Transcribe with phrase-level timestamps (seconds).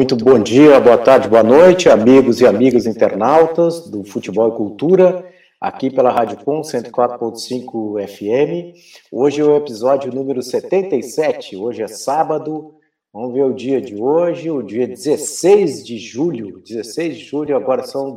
[0.00, 5.30] Muito bom dia, boa tarde, boa noite, amigos e amigas internautas do Futebol e Cultura,
[5.60, 8.78] aqui pela Rádio Com 104.5 FM.
[9.12, 12.76] Hoje é o episódio número 77, hoje é sábado,
[13.12, 17.82] vamos ver o dia de hoje, o dia 16 de julho, 16 de julho, agora
[17.82, 18.16] são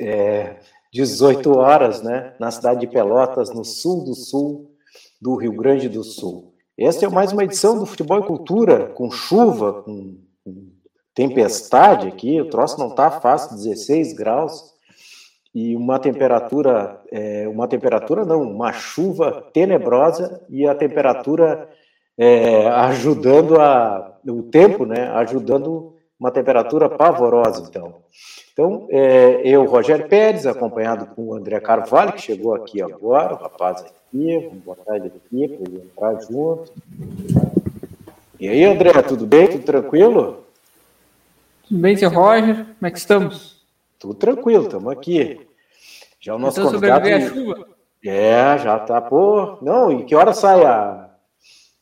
[0.00, 0.60] é,
[0.94, 4.70] 18 horas, né, na cidade de Pelotas, no sul do sul
[5.20, 6.54] do Rio Grande do Sul.
[6.78, 10.29] Esta é mais uma edição do Futebol e Cultura, com chuva, com,
[11.20, 14.72] tempestade aqui, o troço não está fácil, 16 graus,
[15.54, 21.68] e uma temperatura, é, uma temperatura não, uma chuva tenebrosa e a temperatura
[22.16, 27.96] é, ajudando a, o tempo, né, ajudando uma temperatura pavorosa, então.
[28.52, 33.36] Então, é, eu, Rogério Pérez, acompanhado com o André Carvalho, que chegou aqui agora, o
[33.36, 36.72] rapaz aqui, vamos botar ele aqui para ele entrar junto.
[38.38, 39.48] E aí, André, tudo bem?
[39.48, 40.49] Tudo tranquilo?
[41.70, 42.64] Tudo bem, seu Roger?
[42.64, 43.64] Como é que estamos?
[43.96, 45.46] Tudo tranquilo, estamos aqui.
[46.20, 47.06] Já o nosso então, convidado...
[47.08, 47.68] a chuva?
[48.04, 49.56] É, já tá, pô.
[49.62, 51.10] Não, e que hora sai a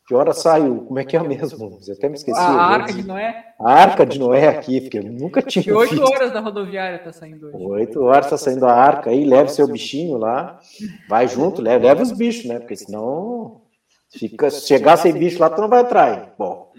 [0.07, 0.85] que hora saiu?
[0.85, 1.79] Como é que é mesmo?
[1.87, 2.39] Eu até me esqueci.
[2.39, 3.45] A Arca de Noé?
[3.59, 5.63] A Arca de Noé aqui, porque eu nunca tinha.
[5.63, 7.57] Que oito horas da rodoviária está saindo hoje.
[7.57, 10.59] Oito horas está saindo a Arca aí, leve seu bichinho lá,
[11.07, 12.59] vai junto, leve, leve os bichos, né?
[12.59, 13.61] Porque senão,
[14.11, 16.33] fica, se chegar sem bicho lá, tu não vai entrar.
[16.37, 16.71] Bom,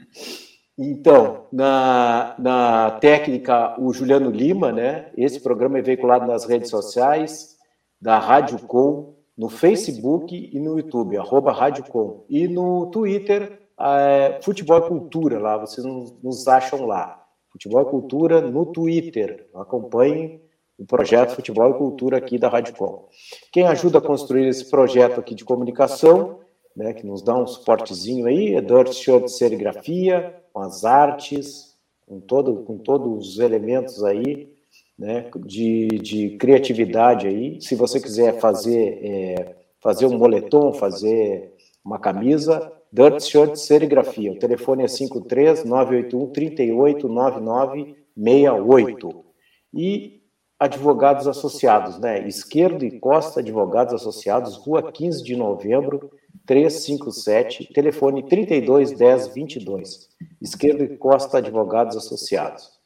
[0.82, 5.10] então, na, na técnica, o Juliano Lima, né?
[5.16, 7.56] Esse programa é veiculado nas redes sociais
[8.00, 12.24] da Rádio Com no Facebook e no YouTube, arroba Rádio Com.
[12.28, 17.22] E no Twitter, é, Futebol e Cultura, lá, vocês nos acham lá.
[17.50, 19.48] Futebol e Cultura no Twitter.
[19.54, 20.42] Acompanhem
[20.78, 23.06] o projeto Futebol e Cultura aqui da Rádio Com.
[23.52, 26.40] Quem ajuda a construir esse projeto aqui de comunicação,
[26.76, 31.76] né, que nos dá um suportezinho aí, é Dirt Show de serigrafia, com as artes,
[32.06, 34.52] com, todo, com todos os elementos aí,
[34.98, 37.60] né, de, de criatividade aí.
[37.60, 41.54] Se você quiser fazer, é, fazer um moletom, fazer
[41.84, 44.32] uma camisa, Dirt Shirt Serigrafia.
[44.32, 49.24] O telefone é 53 981 38 9968.
[49.72, 50.20] E
[50.58, 52.26] advogados associados, né?
[52.26, 56.10] Esquerdo e Costa Advogados Associados, Rua 15 de Novembro,
[56.46, 60.08] 357, telefone 32 10 22.
[60.40, 62.80] Esquerdo e Costa Advogados Associados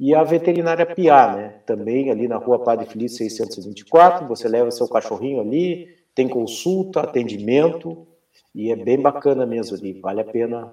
[0.00, 1.48] e a veterinária Piá, né?
[1.66, 8.06] Também ali na rua Padre Feliz 624, você leva seu cachorrinho ali, tem consulta, atendimento,
[8.54, 10.72] e é bem bacana mesmo ali, vale a pena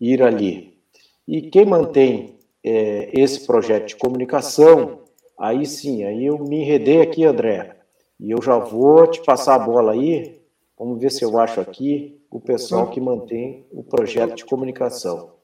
[0.00, 0.78] ir ali.
[1.26, 5.00] E quem mantém é, esse projeto de comunicação,
[5.36, 7.76] aí sim, aí eu me enredei aqui, André,
[8.20, 10.37] e eu já vou te passar a bola aí,
[10.78, 15.34] vamos ver se eu acho aqui o pessoal que mantém o projeto de comunicação.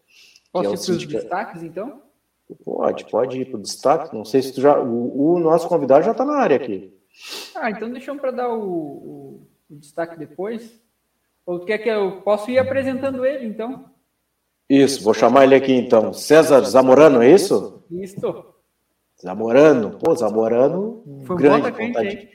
[0.53, 2.03] Posso é ir para os destaques, então?
[2.65, 4.15] Pode, pode ir para o destaque.
[4.15, 4.79] Não sei se tu já.
[4.79, 6.95] O, o nosso convidado já está na área aqui.
[7.55, 10.81] Ah, então deixamos para dar o, o, o, destaque depois.
[11.47, 13.87] Ou tu quer que eu posso ir apresentando ele, então?
[14.69, 16.13] Isso, vou chamar ele aqui então.
[16.13, 17.83] César Zamorano, é isso?
[17.91, 18.54] Isso.
[19.25, 22.29] Zamorano, pô, Zamorano, Foi grande vontade.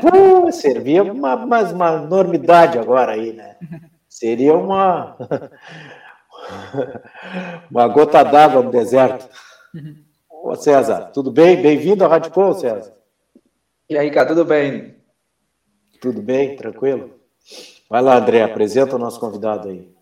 [0.00, 3.58] Pô, servia uma, uma, uma enormidade agora aí, né?
[4.08, 5.18] Seria uma
[7.70, 9.28] uma gota d'água no deserto.
[10.30, 11.60] Ô César, tudo bem?
[11.60, 12.94] Bem-vindo à Rádio Com, César.
[13.86, 14.94] E aí, cara, tudo bem?
[16.00, 17.20] Tudo bem, tranquilo?
[17.90, 19.94] Vai lá, André, apresenta o nosso convidado aí.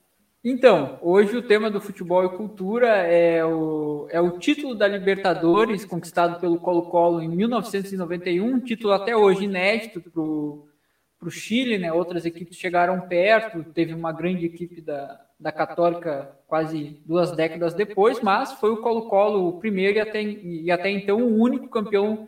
[0.50, 5.84] Então, hoje o tema do futebol e cultura é o, é o título da Libertadores,
[5.84, 11.92] conquistado pelo Colo-Colo em 1991, um título até hoje inédito para o Chile, né?
[11.92, 18.18] Outras equipes chegaram perto, teve uma grande equipe da, da Católica quase duas décadas depois,
[18.22, 22.26] mas foi o Colo-Colo o primeiro e até, e até então o único campeão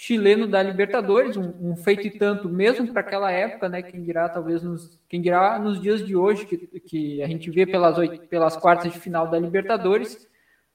[0.00, 3.82] chileno da Libertadores, um, um feito e tanto mesmo para aquela época, né?
[3.82, 7.66] Quem dirá talvez nos, quem dirá nos dias de hoje que, que a gente vê
[7.66, 7.96] pelas
[8.28, 10.28] pelas quartas de final da Libertadores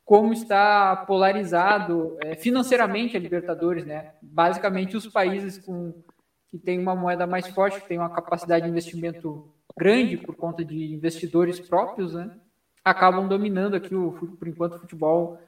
[0.03, 4.11] como está polarizado é, financeiramente a Libertadores, né?
[4.21, 5.93] Basicamente os países com
[6.51, 10.65] que têm uma moeda mais forte, que têm uma capacidade de investimento grande por conta
[10.65, 12.29] de investidores próprios, né?
[12.83, 15.39] Acabam dominando aqui, o, por enquanto, o futebol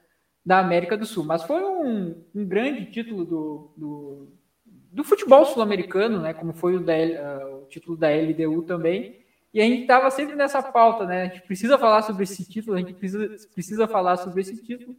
[0.45, 1.25] da América do Sul.
[1.25, 4.27] Mas foi um, um grande título do, do,
[4.65, 6.33] do futebol sul-americano, né?
[6.33, 9.23] Como foi o, da, uh, o título da LDU também.
[9.53, 11.23] E a gente estava sempre nessa pauta, né?
[11.23, 14.95] A gente precisa falar sobre esse título, a gente precisa, precisa falar sobre esse título.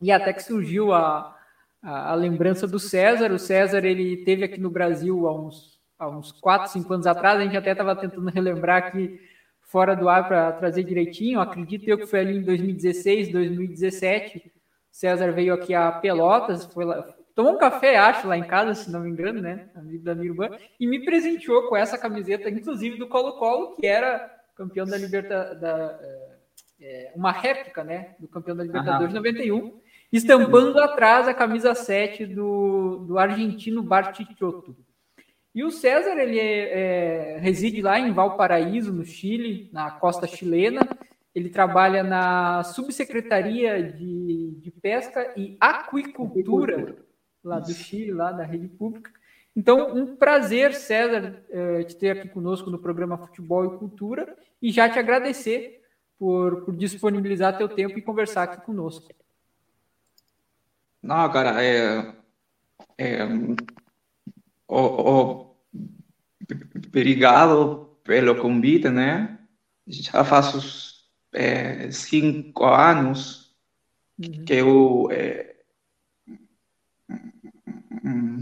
[0.00, 1.36] E até que surgiu a,
[1.82, 3.32] a, a lembrança do César.
[3.32, 7.38] O César ele teve aqui no Brasil há uns há uns 4, 5 anos atrás,
[7.38, 9.20] a gente até estava tentando relembrar que
[9.74, 11.40] fora do ar para trazer direitinho.
[11.40, 14.52] Acredito eu que foi ali em 2016, 2017.
[14.88, 17.02] César veio aqui a Pelotas, foi lá,
[17.34, 19.68] tomou um café, acho, lá em casa, se não me engano, né?
[19.74, 20.48] Amigo da minha irmã,
[20.78, 25.60] e me presenteou com essa camiseta, inclusive do Colo-Colo, que era campeão da Libertadores,
[26.80, 28.14] é, uma réplica, né?
[28.20, 29.20] Do campeão da Libertadores uhum.
[29.20, 29.80] 91,
[30.12, 34.76] estampando atrás a camisa 7 do, do argentino Bartichotto.
[35.54, 40.80] E o César, ele é, é, reside lá em Valparaíso, no Chile, na costa chilena.
[41.32, 46.96] Ele trabalha na Subsecretaria de, de Pesca e Aquicultura,
[47.42, 49.12] lá do Chile, lá da rede pública.
[49.54, 54.72] Então, um prazer, César, é, te ter aqui conosco no programa Futebol e Cultura e
[54.72, 55.82] já te agradecer
[56.18, 59.08] por, por disponibilizar teu tempo e conversar aqui conosco.
[61.00, 62.14] Não, cara, é,
[62.98, 63.28] é
[66.86, 69.38] obrigado pelo convite, né?
[69.86, 73.54] Já faço é, cinco anos
[74.18, 74.44] uhum.
[74.44, 75.56] que eu é,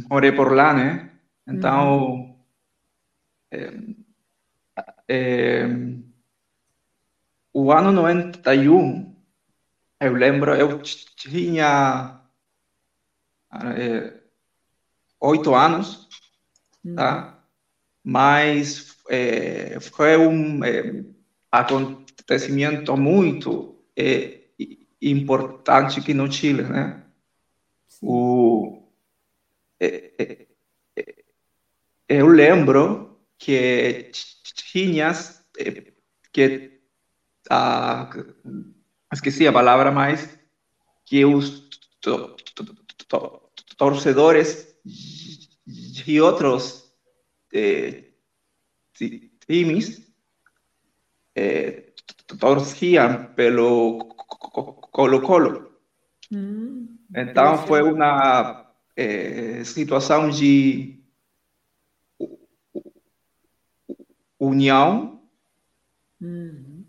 [0.08, 1.10] morei por lá, né?
[1.46, 2.36] Então, uhum.
[3.50, 3.72] é,
[5.08, 5.66] é,
[7.52, 9.14] o ano 91,
[10.00, 12.20] eu lembro, eu tinha
[13.76, 14.21] é,
[15.22, 16.08] oito anos
[16.94, 17.38] tá?
[18.04, 21.04] Mas é, foi um é,
[21.50, 24.40] acontecimento muito é,
[25.00, 27.04] importante aqui no Chile, né?
[28.00, 28.82] O,
[29.78, 30.46] é, é,
[30.96, 31.14] é,
[32.08, 34.10] eu lembro que
[34.44, 35.12] tinha
[36.32, 36.80] que
[37.50, 38.08] ah,
[39.12, 40.38] esqueci a palavra mais
[41.04, 41.68] que os
[43.76, 44.76] torcedores
[46.06, 46.92] e outros
[47.52, 48.12] eh,
[49.46, 50.02] times
[51.34, 51.92] eh,
[52.38, 54.14] torciam pelo
[54.90, 55.72] Colo-Colo.
[56.32, 61.02] Hum, então foi uma eh, situação de
[64.38, 65.22] união.
[66.20, 66.84] Uhum.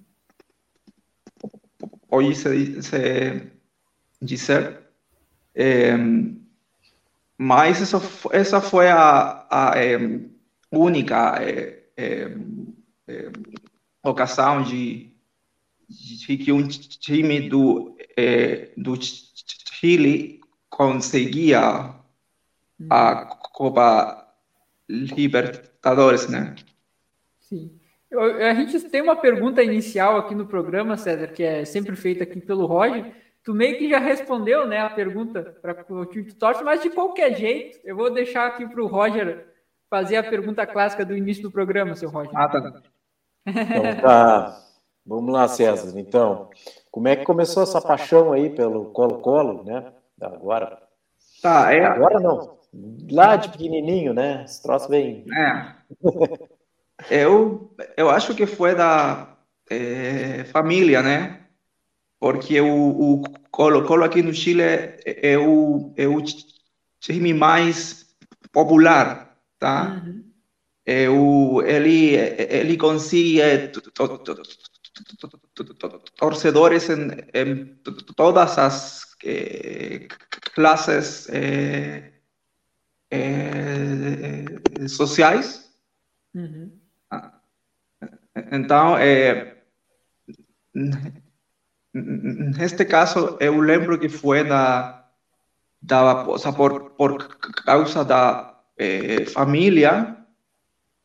[2.07, 3.51] Pode se, se
[4.21, 4.83] dizer.
[5.55, 5.97] Eh,
[7.37, 9.97] mas essa, essa foi a, a é,
[10.71, 12.37] única é, é,
[13.07, 13.31] é
[14.03, 15.11] ocasião de,
[15.89, 21.93] de, que um time do, é, do Chile conseguia
[22.89, 24.27] a Copa
[24.89, 26.55] Libertadores, né?
[27.39, 27.79] Sim.
[28.11, 32.39] A gente tem uma pergunta inicial aqui no programa, César, que é sempre feita aqui
[32.39, 33.11] pelo Roger,
[33.43, 36.89] tu meio que já respondeu né, a pergunta para o time do torce, mas de
[36.89, 39.47] qualquer jeito, eu vou deixar aqui para o Roger
[39.89, 42.31] fazer a pergunta clássica do início do programa, seu Roger.
[42.35, 42.73] Ah, tá.
[43.45, 44.59] Então tá.
[45.05, 45.99] Vamos lá, César.
[45.99, 46.49] Então,
[46.89, 49.91] como é que começou essa paixão aí pelo Colo-Colo, né?
[50.21, 50.81] Agora.
[51.41, 51.83] Tá, é.
[51.83, 52.57] Agora não.
[53.11, 54.43] Lá de pequenininho, né?
[54.45, 55.25] Esse troço vem.
[55.37, 55.75] É.
[57.11, 59.35] eu, eu acho que foi da
[59.69, 61.42] é, família, né?
[62.23, 66.23] Porque o, Colo-Colo aqui no Chile é, é, o, é o
[67.01, 68.15] time mais
[68.49, 70.01] popular, tá?
[70.05, 70.23] Uhum.
[70.85, 73.41] É o, ele, ele consegue
[76.15, 77.75] torcedores em, em
[78.15, 80.07] todas as eh,
[80.55, 82.09] classes eh,
[83.11, 84.45] eh,
[84.87, 85.69] sociais.
[86.33, 86.71] Uhum.
[88.49, 88.95] Então,
[91.93, 95.05] Neste caso, eu lembro que foi da,
[95.81, 96.25] da
[96.57, 100.17] por, por causa da eh, família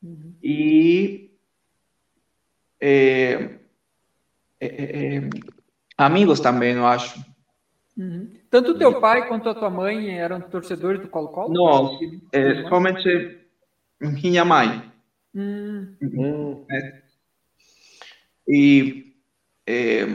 [0.03, 0.35] uhum.
[0.43, 1.31] e
[2.81, 3.59] eh,
[4.61, 5.29] eh,
[5.99, 7.23] amigos também, eu acho.
[7.95, 8.31] Uhum.
[8.51, 11.53] Tanto o teu pai quanto a tua mãe eram torcedores do Colo-Colo?
[11.53, 11.99] Não,
[12.33, 13.41] é, somente
[14.01, 14.91] minha mãe.
[15.35, 16.65] Uhum.
[16.71, 17.03] É.
[18.49, 19.08] E
[19.69, 20.07] é,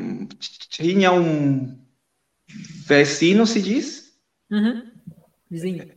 [0.70, 1.78] tinha um
[2.88, 4.18] vecino, se diz?
[4.50, 4.92] Uhum.
[5.48, 5.92] Vizinho.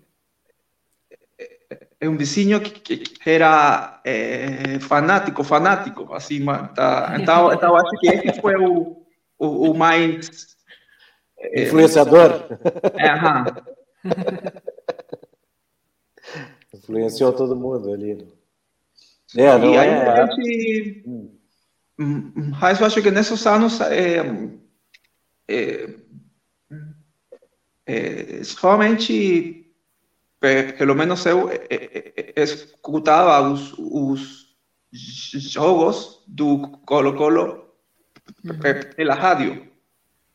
[1.40, 6.44] É, é um vizinho que, que era é, fanático, fanático, assim,
[6.74, 9.06] tá, então, então acho que esse foi o,
[9.38, 10.54] o, o mais...
[11.38, 12.46] É, Influenciador?
[12.98, 13.46] É, aham.
[16.74, 18.28] Influenciou todo mundo ali.
[19.34, 20.08] É, não e aí é...
[20.08, 21.02] a gente...
[21.06, 21.36] Hum
[21.98, 24.18] mas eu acho que nesses anos é,
[25.48, 25.94] é,
[27.86, 29.72] é, somente,
[30.40, 34.46] pelo menos eu é, é, é, escutava os, os
[35.32, 37.64] jogos do Colo-Colo
[38.44, 38.58] uhum.
[38.94, 39.66] pela rádio.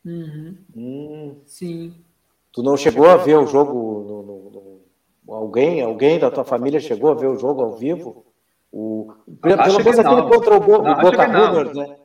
[0.03, 0.57] Uhum.
[0.75, 1.41] Hum.
[1.45, 1.93] Sim.
[2.51, 4.81] Tu não chegou a ver o jogo no, no,
[5.25, 8.30] no, alguém, alguém da tua família chegou a ver o jogo ao vivo?
[8.71, 11.95] O, pelo menos aquele contra o, Bo, não, o Boca Juniors, né?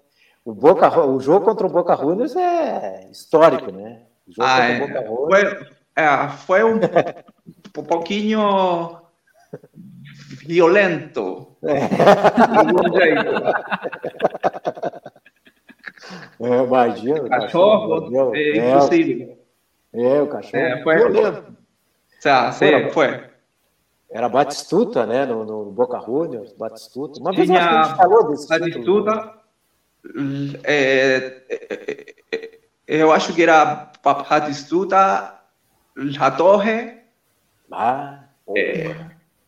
[0.45, 4.03] O, Boca, o jogo contra o Boca Juniors é histórico, né?
[4.27, 5.59] O jogo ah, contra o Boca Juniors...
[5.59, 6.77] Foi, é, foi um,
[7.79, 9.01] um pouquinho
[10.47, 11.57] violento.
[16.41, 17.29] É, imagina.
[17.29, 19.39] Cachorro, cachorro é, é, impossível.
[19.95, 20.63] É, o cachorro.
[20.63, 21.57] É, foi violento.
[22.23, 23.36] Tá, sim, foi.
[24.11, 25.27] Era Batistuta, né?
[25.27, 27.21] No, no Boca Juniors, Batistuta.
[27.21, 29.37] Uma vez a gente falou desse Batistuta,
[30.63, 35.41] é, é, é, eu acho que era Batistuta,
[35.97, 36.97] La Torre.
[37.73, 38.95] Ah, é,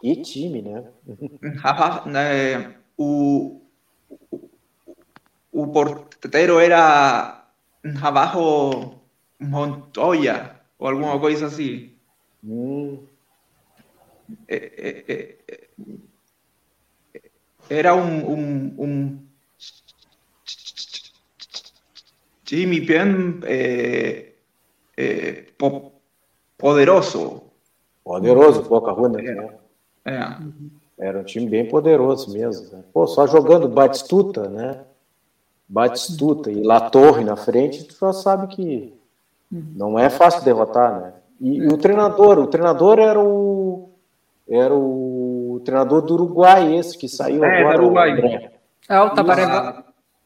[0.01, 0.85] que time, né?
[2.07, 2.75] né?
[2.97, 3.61] o,
[5.53, 7.45] o porteiro era
[8.03, 8.95] abaixo
[9.39, 11.93] Montoya ou alguma coisa assim.
[12.43, 13.07] Hum.
[14.47, 15.37] É, é,
[17.15, 17.21] é,
[17.71, 19.19] era um, um, um
[22.45, 23.41] time bem
[26.57, 27.43] poderoso.
[28.05, 29.59] Poderoso, Boca Juniors, né?
[30.99, 32.73] Era um time bem poderoso mesmo.
[32.73, 32.85] Né?
[32.93, 34.85] Pô, só jogando Batistuta, né?
[35.69, 38.95] Batistuta e La Torre na frente, tu já sabe que
[39.51, 41.13] não é fácil derrotar, né?
[41.41, 43.88] E, e, o treinador, o treinador era o
[44.49, 47.83] era o treinador do Uruguai esse que saiu é, agora.
[47.83, 48.13] Uruguai.
[48.13, 49.47] O é o Tabaré.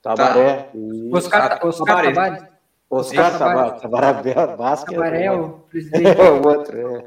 [0.00, 0.54] Tabaré.
[0.62, 0.70] Tá.
[1.12, 2.48] Oscar, Oscar Tabaré.
[2.88, 3.70] Oscar Tabaré.
[3.80, 4.94] Tabaré Basque.
[4.94, 6.04] Tabaré é o presidente.
[6.20, 7.06] É o outro, é.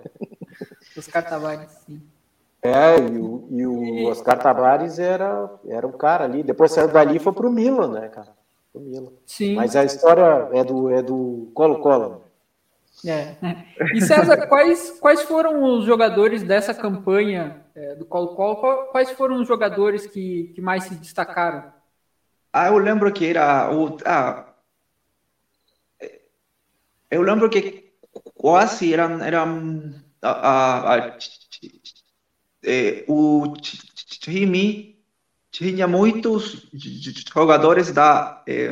[0.98, 2.02] Oscar Tabaré, sim.
[2.66, 6.42] É, e o, e o Oscar Tavares era, era o cara ali.
[6.42, 8.30] Depois saiu dali e foi pro Milan, né, cara?
[8.74, 9.12] Pro Milan.
[9.24, 9.54] Sim.
[9.54, 12.24] Mas a história é do é do Colo-Colo.
[13.06, 13.36] É.
[13.94, 18.88] E César, quais, quais foram os jogadores dessa campanha é, do Colo-Colo?
[18.92, 21.72] Quais foram os jogadores que, que mais se destacaram?
[22.52, 23.98] Ah, eu lembro que era o.
[24.06, 24.54] Ah,
[27.12, 27.94] eu lembro que
[28.34, 31.18] quase eram, eram a, a, a
[32.64, 34.96] é, o time
[35.52, 36.68] tinha muitos
[37.34, 38.72] jogadores da é,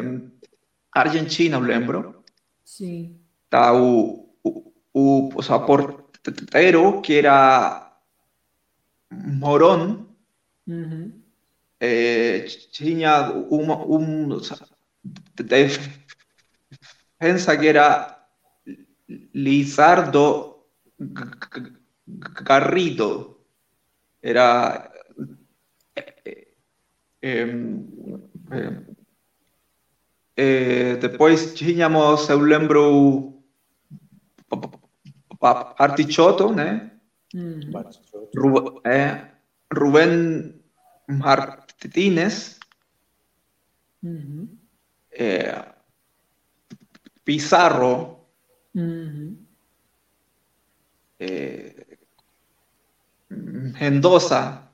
[0.92, 2.24] Argentina, eu lembro.
[2.66, 3.23] Sim.
[3.54, 7.94] Tá, o, o, o, o porteiro, que era
[9.12, 10.08] Moron,
[10.66, 11.22] uhum.
[11.80, 12.40] é,
[12.72, 14.42] tinha uma, um
[15.36, 15.86] defensa
[17.56, 18.26] que era
[19.36, 20.64] Lizardo
[22.42, 23.38] Garrido
[24.24, 24.92] era
[30.36, 33.33] eh, depois tínhamos, eu lembro,
[35.44, 36.92] Artichoto, né?
[37.36, 37.60] Hum.
[38.36, 39.28] Ru, é,
[39.76, 40.56] Rubén
[41.08, 42.60] Martínez,
[44.02, 44.58] uhum.
[45.12, 45.66] é,
[47.26, 48.26] Pizarro,
[48.74, 49.38] uhum.
[51.20, 51.98] é,
[53.30, 54.70] Mendoza.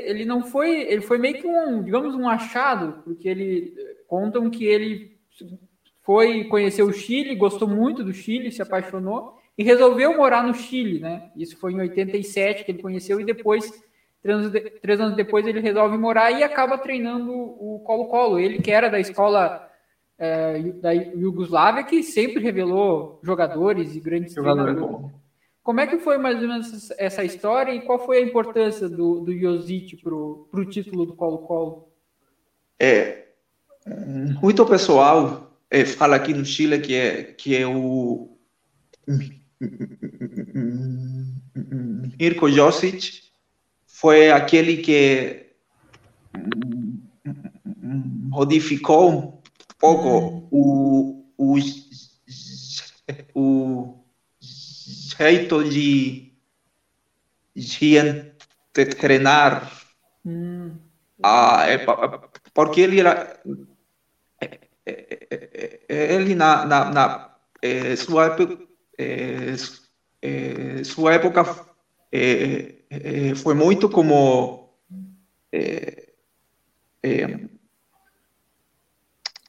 [0.09, 3.73] ele não foi, ele foi meio que um, digamos, um achado, porque ele
[4.07, 5.17] contam que ele
[6.03, 10.99] foi conhecer o Chile, gostou muito do Chile, se apaixonou e resolveu morar no Chile,
[10.99, 11.31] né?
[11.35, 13.71] Isso foi em 87 que ele conheceu e depois,
[14.81, 18.39] três anos, depois, ele resolve morar e acaba treinando o Colo-Colo.
[18.39, 19.69] Ele que era da escola
[20.17, 25.11] é, da Iugoslávia, que sempre revelou jogadores e grandes Jogador treinadores.
[25.63, 29.21] Como é que foi mais ou menos essa história e qual foi a importância do,
[29.21, 31.89] do Josic para o título do Colo-Colo?
[32.79, 33.29] É,
[34.41, 38.37] muito pessoal é, fala aqui no Chile que é, que é o
[42.19, 43.23] Mirko Josic
[43.87, 45.45] foi aquele que
[47.83, 49.41] modificou um
[49.79, 51.59] pouco o, o,
[53.33, 54.03] o
[55.17, 56.33] jeito de,
[57.55, 59.71] de treinar.
[62.53, 63.39] Porque ele era
[65.87, 68.59] ele na, na, na eh, sua época,
[68.97, 69.55] eh,
[70.21, 71.43] eh, sua época
[73.35, 74.73] foi muito como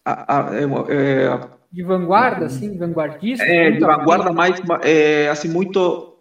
[0.04, 0.50] a, a, a,
[1.72, 3.44] de vanguarda, assim, vanguardista?
[3.44, 4.60] É, de vanguarda, mais,
[5.30, 6.16] assim, muito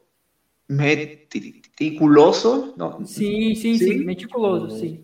[0.67, 2.73] meticuloso.
[2.75, 3.05] Não?
[3.05, 5.03] Sim, sim, sim, sim, meticuloso, sim.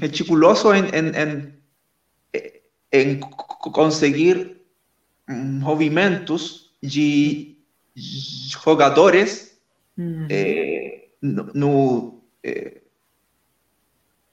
[0.00, 1.52] Meticuloso em, em,
[2.92, 4.57] em, em conseguir
[5.28, 7.56] movimentos de
[7.94, 9.58] jogadores
[9.96, 10.26] uhum.
[10.30, 12.80] é, no, no é,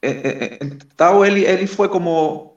[0.02, 2.56] é, então ele ele foi como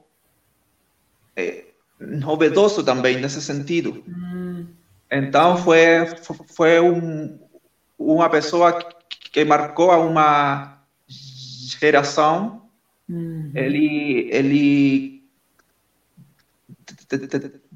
[1.99, 4.03] novedoso também nesse sentido.
[4.07, 4.67] Hum.
[5.11, 6.05] Então foi
[6.47, 7.39] foi um,
[7.97, 8.73] uma pessoa
[9.09, 12.69] que, que marcou uma geração.
[13.07, 13.51] Uhum.
[13.55, 15.23] Ele ele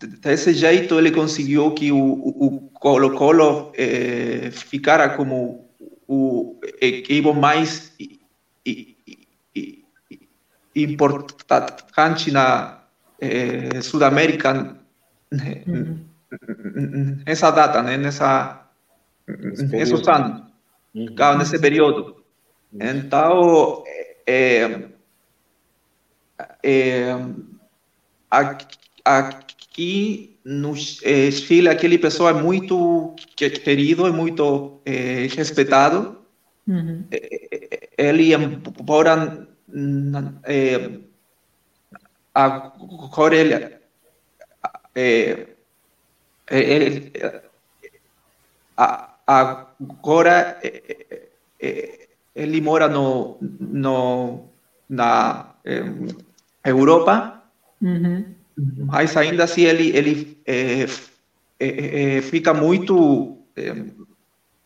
[0.07, 5.69] desse jeito ele conseguiu que o Colo-Colo eh, ficara como
[6.07, 7.93] o equipe mais
[10.75, 12.83] importante na
[13.19, 14.75] eh, Sudamérica
[15.31, 16.05] uhum.
[17.25, 17.97] nessa data, né?
[17.97, 18.67] nessa,
[19.27, 20.43] nesses anos,
[20.93, 21.37] uhum.
[21.37, 22.23] nesse período.
[22.73, 23.83] Então,
[24.25, 24.83] é,
[26.63, 27.17] é,
[29.73, 36.19] aqui no Chile, aquele pessoa é muito querido, é muito é, respeitado.
[36.67, 37.03] Uhum.
[37.97, 39.47] Ele, embora
[40.43, 40.99] é,
[42.33, 43.53] agora ele,
[44.95, 45.47] é,
[46.51, 47.12] ele
[49.25, 50.59] agora
[52.36, 54.49] ele mora no, no
[54.89, 55.55] na
[56.63, 57.43] Europa,
[57.81, 58.25] uhum.
[58.57, 60.85] Mas ainda assim ele, ele é,
[61.59, 63.37] é, é, fica muito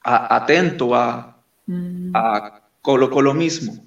[0.03, 1.35] atento a,
[1.67, 2.11] uhum.
[2.13, 3.83] a Colo-Colo mesmo.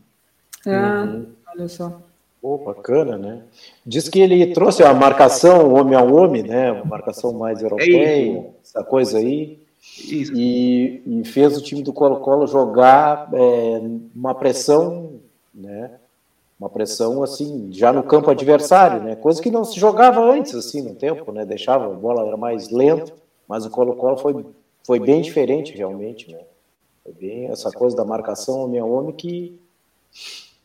[0.67, 1.27] Ah, uhum.
[1.49, 2.01] olha só.
[2.41, 3.43] Pô, bacana, né?
[3.85, 6.73] Diz que ele trouxe a marcação homem a homem, né?
[6.73, 9.59] Uma marcação mais europeia, é essa coisa aí.
[9.81, 10.33] Isso.
[10.35, 13.81] E, e, fez o time do Colo-Colo jogar é,
[14.15, 15.21] uma pressão,
[15.55, 15.91] né?
[16.61, 19.17] Uma pressão assim, já no campo adversário, né?
[19.17, 21.47] Coisa que não se jogava antes, assim, no tempo, né?
[21.47, 23.15] Deixava a bola era mais lento,
[23.49, 24.45] mas o Colo-Colo foi,
[24.87, 26.41] foi bem diferente, realmente, né?
[27.03, 29.59] Foi bem essa coisa da marcação homem a homem que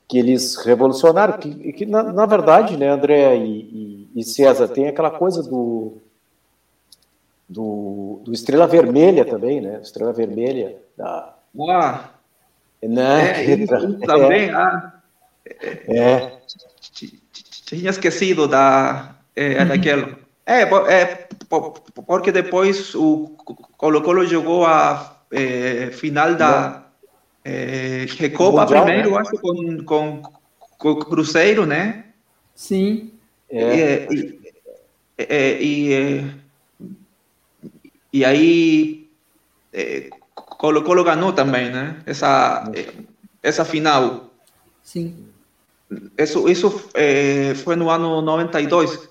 [0.08, 4.88] que eles revolucionaram, que, que na, na, verdade, né, André e, e, e, César, tem
[4.88, 5.98] aquela coisa do,
[7.50, 9.80] do, do, Estrela Vermelha também, né?
[9.82, 11.36] Estrela Vermelha da.
[11.56, 12.04] Uau!
[12.84, 13.54] Né?
[13.54, 13.66] É,
[14.06, 14.50] também.
[14.50, 14.54] É.
[14.54, 14.94] Ah,
[15.46, 16.32] é.
[17.66, 19.68] Tinha esquecido da, é, uhum.
[19.68, 20.18] daquilo.
[20.46, 21.28] É, é,
[22.06, 23.30] porque depois o
[23.78, 26.86] Colo-Colo jogou a é, final da
[27.44, 29.18] é, Recopa Mundial, primeiro, né?
[29.18, 30.22] acho, com, com,
[30.78, 32.06] com o Cruzeiro, né?
[32.54, 33.12] Sim.
[33.50, 34.08] É.
[34.12, 36.24] E, e, e, é,
[38.14, 39.10] e aí
[39.74, 42.00] é, Colo Colo ganhou também, né?
[42.06, 42.72] Essa,
[43.42, 44.32] essa final.
[44.82, 45.35] Sim.
[46.18, 49.08] Isso, isso é, foi no ano 92,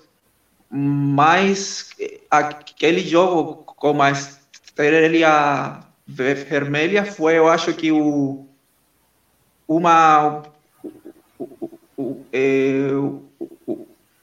[0.69, 1.89] mas
[2.29, 8.45] aquele jogo com a estrela vermelha foi, eu acho que o
[9.67, 10.43] uma
[12.33, 12.87] é,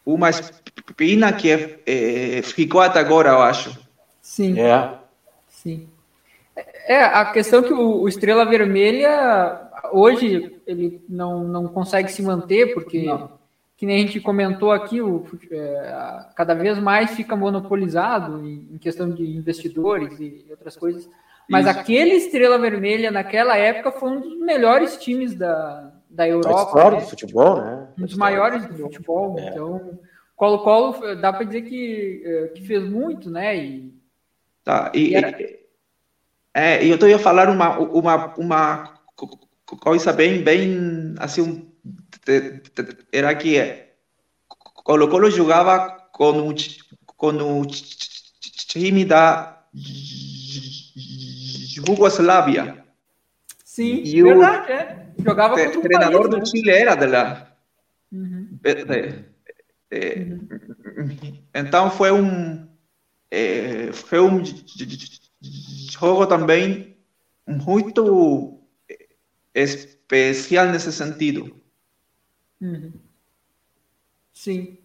[0.05, 1.51] uma espina que
[1.87, 3.77] é, ficou até agora, eu acho.
[4.21, 4.61] Sim.
[4.61, 4.95] É.
[5.49, 5.89] Sim.
[6.87, 12.23] É, a questão é que o, o Estrela Vermelha hoje ele não, não consegue se
[12.23, 13.07] manter porque
[13.83, 18.79] que nem a gente comentou aqui, o, é, cada vez mais fica monopolizado em, em
[18.79, 21.11] questão de investidores e, e outras coisas.
[21.51, 21.81] Mas Isso.
[21.81, 26.61] aquele Estrela Vermelha, naquela época, foi um dos melhores times da, da Europa.
[26.61, 27.05] A história né?
[27.05, 27.89] do futebol, né?
[27.99, 29.37] Um dos maiores do futebol.
[29.37, 29.49] É.
[29.49, 29.99] Então,
[30.37, 33.57] Colo-Colo, dá para dizer que, é, que fez muito, né?
[33.57, 33.95] E,
[34.63, 35.37] tá, e, e era...
[36.55, 38.92] é, eu estou a falar uma, uma, uma
[39.81, 41.73] coisa bem, bem, assim, um
[43.11, 43.59] era que
[44.85, 46.55] Colo Colo jogava com o,
[47.07, 49.65] com o time da
[51.75, 52.85] Jugoslávia.
[53.65, 55.09] Sim, e verdade, o é.
[55.19, 56.47] Jogava contra o treinador país, do né?
[56.47, 57.57] Chile era de lá.
[58.13, 58.59] Uhum.
[58.65, 59.25] É,
[59.91, 61.39] é, uhum.
[61.55, 62.69] Então foi um
[63.31, 64.43] é, foi um
[65.91, 66.97] jogo também
[67.47, 68.62] muito
[69.55, 71.55] especial nesse sentido.
[72.61, 72.93] Uhum.
[74.33, 74.79] Sim.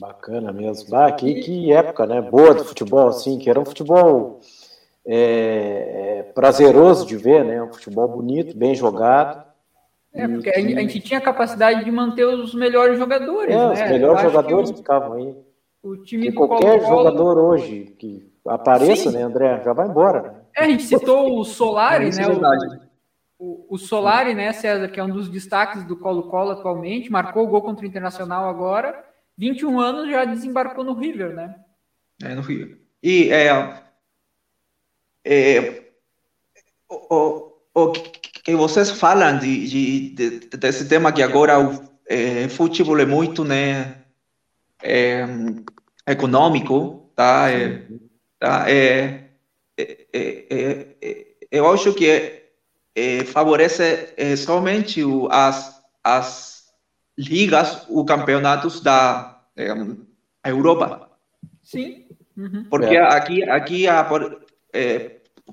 [0.00, 0.94] Bacana mesmo.
[0.96, 2.20] Ah, que, que época, né?
[2.20, 4.40] Boa do futebol, assim, que era um futebol
[5.04, 7.62] é, é, prazeroso de ver, né?
[7.62, 9.44] Um futebol bonito, bem jogado.
[10.12, 13.54] É, porque a gente tinha a capacidade de manter os melhores jogadores.
[13.54, 13.72] É, né?
[13.72, 15.36] os melhores jogadores ficavam aí.
[15.82, 17.04] O time qualquer Colo -Colo...
[17.04, 19.16] jogador hoje que apareça, Sim.
[19.16, 20.22] né, André, já vai embora.
[20.22, 20.34] Né?
[20.56, 22.26] É, a gente citou o Solari, é, né?
[22.28, 22.87] O,
[23.38, 27.46] o, o Solari, né, César, que é um dos destaques do Colo-Colo atualmente, marcou o
[27.46, 29.04] gol contra o Internacional agora,
[29.36, 31.54] 21 anos já desembarcou no River, né?
[32.22, 32.80] É, no River.
[33.00, 33.82] E é,
[35.24, 35.84] é,
[36.88, 42.98] o, o que vocês falam de, de, de, desse tema que agora o é, futebol
[42.98, 44.02] é muito, né,
[44.82, 45.24] é,
[46.08, 47.50] econômico, tá?
[47.50, 47.86] É,
[48.38, 48.68] tá?
[48.68, 49.30] É,
[49.76, 52.37] é, é, é eu acho que
[52.98, 56.74] eh, favorece eh, somente o, as, as
[57.16, 59.72] ligas, os campeonatos da eh,
[60.44, 61.08] Europa.
[61.62, 62.06] Sim.
[62.36, 62.66] Uhum.
[62.68, 63.02] Porque é.
[63.02, 64.44] aqui, aqui por,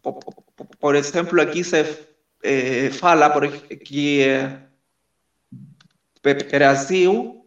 [0.02, 0.20] por,
[0.80, 1.84] por, exemplo, aqui se
[2.92, 3.30] fala
[3.84, 4.24] que
[6.52, 7.46] Brasil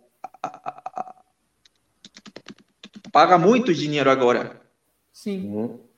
[3.13, 4.61] paga muito dinheiro agora.
[5.13, 5.51] Sim.
[5.53, 5.89] Uhum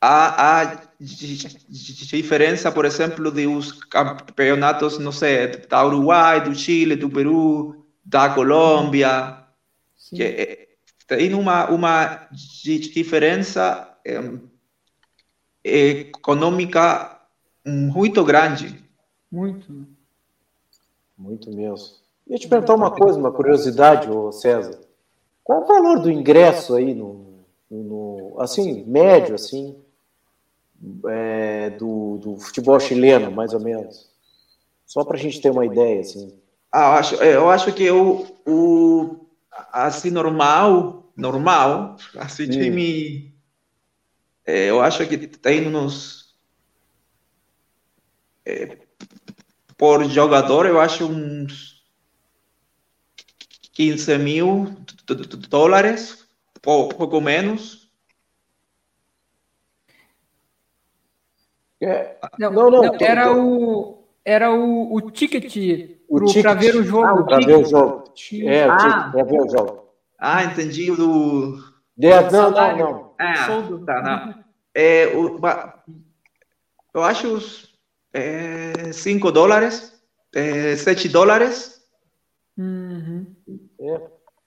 [0.00, 7.86] há, há diferença, por exemplo, dos campeonatos, não sei, da Uruguai, do Chile, do Peru,
[8.04, 9.44] da Colômbia,
[9.96, 10.16] Sim.
[10.16, 10.68] que eh,
[11.06, 14.20] tem uma, uma diferença é,
[15.62, 17.20] econômica
[17.64, 18.82] muito grande.
[19.30, 19.86] Muito.
[21.16, 21.96] Muito mesmo.
[22.28, 24.78] Ia te perguntar uma coisa, uma curiosidade, César.
[25.42, 29.76] Qual o valor do ingresso aí no, no assim, médio, assim,
[31.08, 34.10] é, do, do, futebol chileno, mais ou menos?
[34.84, 36.38] Só para a gente ter uma ideia, assim.
[36.72, 39.26] Ah, eu acho, eu acho que o, o
[39.72, 42.50] assim normal, normal, assim hum.
[42.50, 43.34] time,
[44.44, 46.26] é, eu acho que tem uns
[48.44, 48.78] é,
[49.76, 51.82] por jogador, eu acho uns
[53.72, 54.74] 15 mil
[55.50, 56.26] dólares,
[56.62, 57.85] pouco menos.
[61.82, 65.44] É, não, não, não, não era o era o, o ticket
[66.42, 67.06] para ver o jogo.
[67.06, 68.04] Ah, para ver o jogo.
[68.42, 69.10] É, ah.
[69.12, 69.86] para ver o jogo.
[70.18, 71.58] Ah, entendi o do.
[72.02, 73.14] É, não, não, não.
[73.18, 73.46] Ah,
[73.86, 74.44] tá, não.
[74.74, 75.38] É, o,
[76.92, 77.78] eu acho os
[78.92, 79.92] 5 é, dólares,
[80.76, 81.82] 7 é, dólares.
[82.58, 83.26] Uhum.
[83.78, 84.00] É,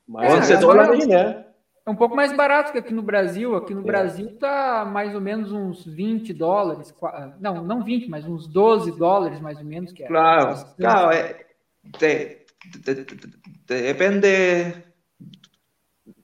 [0.08, 1.46] mas é, dólares, né?
[1.90, 3.56] É um pouco mais barato que aqui no Brasil.
[3.56, 3.84] Aqui no é.
[3.84, 6.94] Brasil tá mais ou menos uns 20 dólares.
[7.40, 9.92] Não, não 20, mas uns 12 dólares mais ou menos.
[9.92, 11.12] Que é claro, claro.
[11.12, 11.48] É,
[11.84, 12.38] de,
[12.78, 14.84] de, de, depende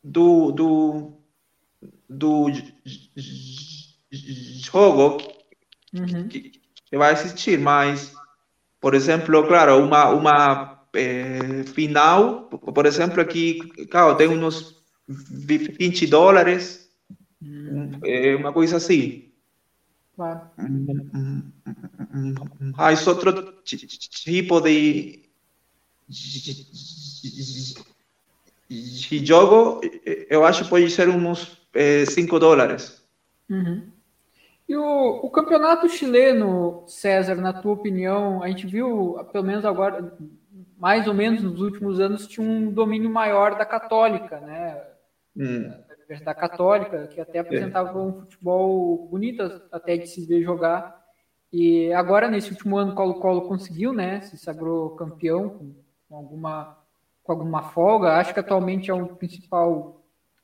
[0.04, 1.14] do, do,
[2.08, 2.46] do
[4.62, 5.18] jogo
[5.96, 6.28] uhum.
[6.28, 8.14] que, que, vai assistir, mas,
[8.80, 14.76] por exemplo, claro, uma, uma é, final, por exemplo, aqui, claro, tem uns
[15.08, 16.90] 20 dólares,
[17.42, 17.92] hum.
[18.04, 19.32] é uma coisa assim.
[20.16, 20.42] Claro.
[22.78, 25.20] Mas outro tipo de,
[28.70, 29.82] de jogo,
[30.30, 31.58] eu acho que pode ser uns
[32.08, 33.04] 5 é, dólares.
[33.50, 33.90] Uhum.
[34.68, 40.18] E o, o, campeonato chileno, César, na tua opinião, a gente viu, pelo menos agora,
[40.80, 44.82] mais ou menos nos últimos anos, tinha um domínio maior da Católica, né?
[45.36, 45.70] Hum.
[45.70, 51.04] da Universidade Católica, que até apresentava um futebol bonito até de se ver jogar.
[51.52, 54.22] E agora, nesse último ano, o Colo-Colo conseguiu, né?
[54.22, 55.74] Se sagrou campeão
[56.10, 56.78] com, alguma,
[57.24, 58.14] com alguma folga.
[58.14, 60.02] Acho que atualmente é o principal,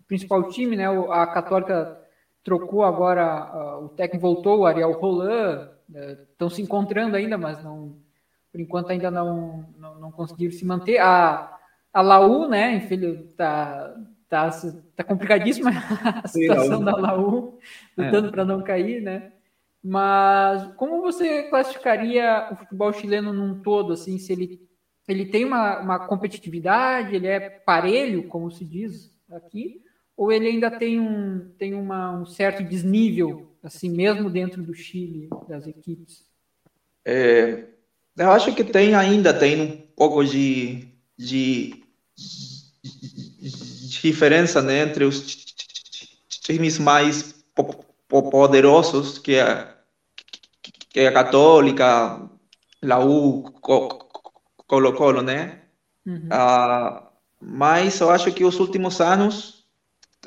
[0.07, 0.85] principal time, né?
[1.09, 1.99] A Católica
[2.43, 5.69] trocou agora, o técnico voltou, o Ariel Roland.
[6.31, 7.97] Estão se encontrando ainda, mas não,
[8.49, 10.97] por enquanto ainda não, não, não conseguiram se manter.
[10.99, 11.57] A,
[11.93, 12.75] a Laú, né?
[12.75, 13.93] Enfim, tá,
[14.31, 14.49] tá,
[14.95, 15.71] tá complicadíssima
[16.23, 17.59] a situação da Laú,
[17.97, 18.31] lutando é.
[18.31, 19.33] para não cair, né?
[19.83, 24.61] Mas como você classificaria o futebol chileno num todo, assim, se ele,
[25.05, 29.83] ele tem uma, uma competitividade, ele é parelho, como se diz aqui,
[30.15, 35.27] ou ele ainda tem um, tem uma, um certo desnível, assim, mesmo dentro do Chile,
[35.49, 36.23] das equipes?
[37.03, 37.65] É,
[38.17, 41.83] eu acho que tem ainda, tem um pouco de, de,
[42.15, 43.30] de
[43.99, 45.21] diferença né, entre os
[46.29, 47.35] times mais
[48.07, 49.67] poderosos, que é,
[50.89, 52.29] que é a Católica,
[52.83, 53.43] U,
[54.67, 55.61] Colo-Colo, né?
[56.05, 56.29] Uhum.
[56.31, 57.07] Uh,
[57.39, 59.65] mas eu acho que os últimos anos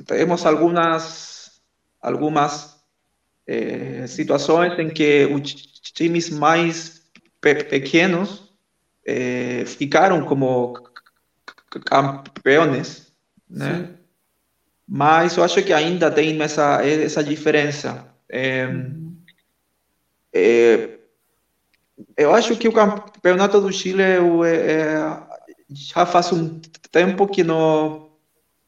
[0.07, 1.61] temos algumas,
[2.01, 2.77] algumas
[3.47, 5.43] eh, situações em que os
[5.93, 7.05] times mais
[7.41, 8.53] pe pequenos
[9.07, 10.75] eh, ficaram como
[11.85, 13.04] campeões,
[13.55, 13.87] né?
[13.89, 13.95] Sim
[14.87, 18.07] mas eu acho que ainda tem essa, essa diferença.
[18.29, 18.69] É,
[20.33, 20.99] é,
[22.17, 24.95] eu acho que o campeonato do Chile é, é,
[25.71, 28.05] já faz um tempo que não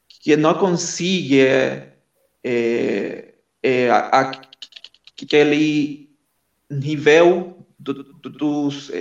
[0.07, 1.93] que não consegue é,
[2.43, 3.89] é,
[5.21, 6.09] aquele
[6.69, 8.91] nível do, do, dos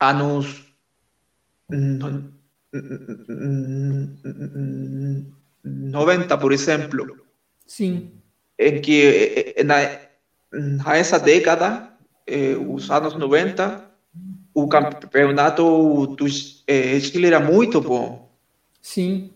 [0.00, 0.64] anos
[5.64, 7.26] 90, por exemplo.
[7.66, 8.10] Sim.
[8.58, 9.98] Em que na,
[10.92, 11.92] nessa década,
[12.26, 13.84] eh, os anos 90,
[14.54, 16.26] o campeonato do
[16.66, 18.30] eh, Chile era muito bom.
[18.80, 19.30] Sim.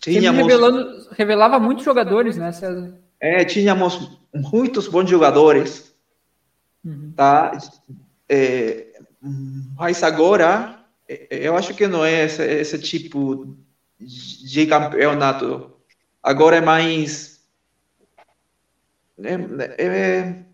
[0.00, 2.94] Tínhamos, revelando, revelava muitos jogadores, né, César?
[3.20, 5.94] É, tínhamos muitos bons jogadores.
[6.84, 7.12] Uhum.
[7.14, 7.58] Tá?
[8.28, 8.86] É,
[9.76, 10.77] mas agora,
[11.30, 13.56] eu acho que não é esse, esse tipo
[13.98, 15.76] de campeonato.
[16.22, 17.40] Agora é mais.
[19.18, 20.44] É, é,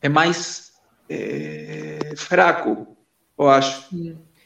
[0.00, 0.72] é mais
[1.08, 2.96] é, fraco,
[3.38, 3.88] eu acho.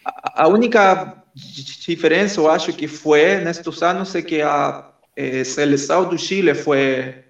[0.04, 6.08] A, a, única diferença, eu acho, que foi nestes anos é que a é, seleção
[6.08, 7.24] do Chile foi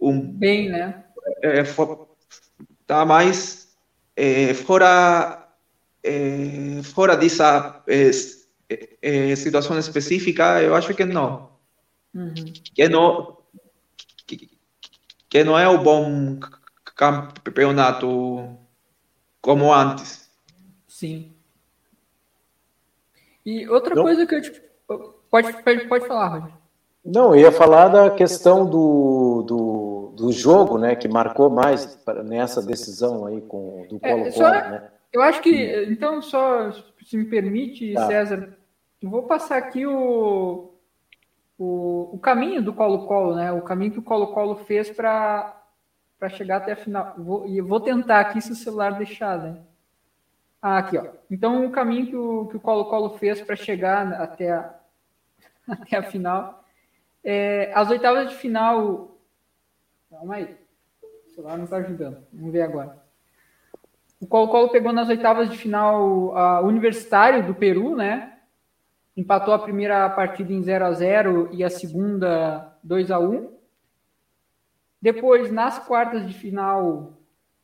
[0.00, 0.20] um.
[0.20, 1.04] Bem, né?
[1.42, 1.98] É, foi,
[2.86, 3.76] tá mais
[4.14, 5.45] é, fora,
[6.06, 8.10] é, fora dessa é,
[9.02, 11.50] é, situação específica, eu acho que não.
[12.14, 12.34] Uhum.
[12.74, 13.36] Que não
[14.26, 14.50] que,
[15.28, 16.38] que não é o bom
[16.94, 18.56] campeonato
[19.40, 20.30] como antes.
[20.86, 21.32] Sim.
[23.44, 24.02] E outra não.
[24.02, 24.62] coisa que eu te...
[25.30, 26.54] Pode, pode, pode falar, Roger.
[27.04, 32.60] Não, eu ia falar da questão do, do, do jogo, né, que marcou mais nessa
[32.60, 34.90] decisão aí com do Colo-Colo, é, né?
[35.16, 36.70] Eu acho que, então, só
[37.02, 38.06] se me permite, tá.
[38.06, 38.54] César,
[39.00, 40.74] eu vou passar aqui o,
[41.58, 43.50] o, o caminho do Colo-Colo, né?
[43.50, 45.58] O caminho que o Colo-Colo fez para
[46.28, 47.14] chegar até a final.
[47.16, 49.62] Vou, e vou tentar aqui se o celular deixar, né?
[50.60, 51.06] Ah, aqui, ó.
[51.30, 54.74] Então, o caminho que o, que o Colo-Colo fez para chegar até a,
[55.66, 56.62] até a final.
[57.24, 59.16] É, as oitavas de final.
[60.10, 60.58] Calma aí.
[61.26, 62.22] O celular não está ajudando.
[62.34, 63.05] Vamos ver agora.
[64.20, 68.32] O Colo-Colo pegou nas oitavas de final a Universitário do Peru, né?
[69.16, 73.50] empatou a primeira partida em 0 a 0 e a segunda 2 a 1
[75.00, 77.14] Depois, nas quartas de final,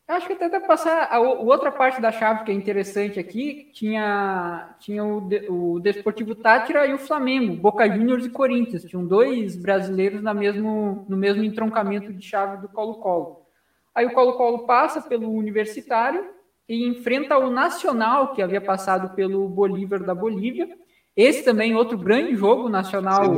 [0.08, 4.74] acho que até dá passar a, outra parte da chave que é interessante aqui, tinha,
[4.78, 8.84] tinha o, o Desportivo Tátira e o Flamengo, Boca Juniors e Corinthians.
[8.84, 13.42] Tinham dois brasileiros na mesmo, no mesmo entroncamento de chave do Colo-Colo.
[13.94, 16.30] Aí o Colo-Colo passa pelo Universitário
[16.68, 20.68] e enfrenta o Nacional, que havia passado pelo Bolívar da Bolívia,
[21.16, 23.34] esse também, outro grande jogo nacional,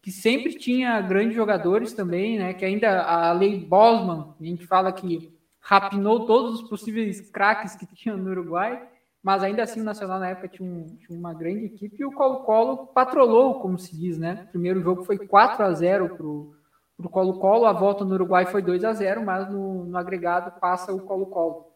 [0.00, 2.54] que sempre tinha grandes jogadores também, né?
[2.54, 7.86] Que ainda a lei Bosman, a gente fala que rapinou todos os possíveis craques que
[7.94, 8.82] tinha no Uruguai,
[9.22, 12.12] mas ainda assim o Nacional na época tinha, um, tinha uma grande equipe e o
[12.12, 14.44] Colo-Colo patrolou, como se diz, né?
[14.48, 16.54] O primeiro jogo foi 4 a 0 pro
[16.96, 20.92] o Colo-Colo, a volta no Uruguai foi 2 a 0 mas no, no agregado passa
[20.92, 21.67] o Colo-Colo.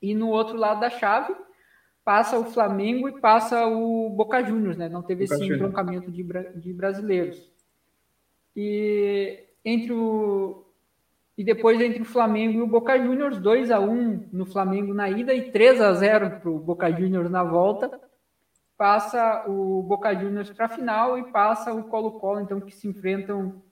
[0.00, 1.34] E no outro lado da chave,
[2.04, 4.88] passa o Flamengo e passa o Boca Juniors, né?
[4.88, 6.22] Não teve Boca esse entroncamento de,
[6.54, 7.50] de brasileiros.
[8.54, 10.62] E entre o
[11.36, 15.10] e depois entre o Flamengo e o Boca Juniors, 2 a 1 no Flamengo na
[15.10, 18.00] ida e 3 a 0 para o Boca Juniors na volta.
[18.78, 23.62] Passa o Boca Juniors para a final e passa o Colo-Colo, então, que se enfrentam.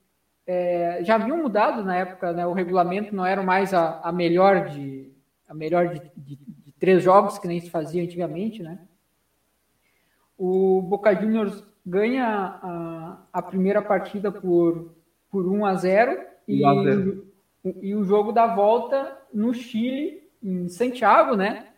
[0.46, 4.66] É, já haviam mudado na época, né, o regulamento não era mais a, a melhor
[4.66, 5.13] de
[5.54, 8.80] a melhor de, de, de, três jogos que nem se fazia antigamente, né?
[10.36, 14.92] O Boca Juniors ganha a, a primeira partida por,
[15.30, 16.62] por 1 a 0 e,
[17.80, 21.68] e o jogo da volta no Chile, em Santiago, né?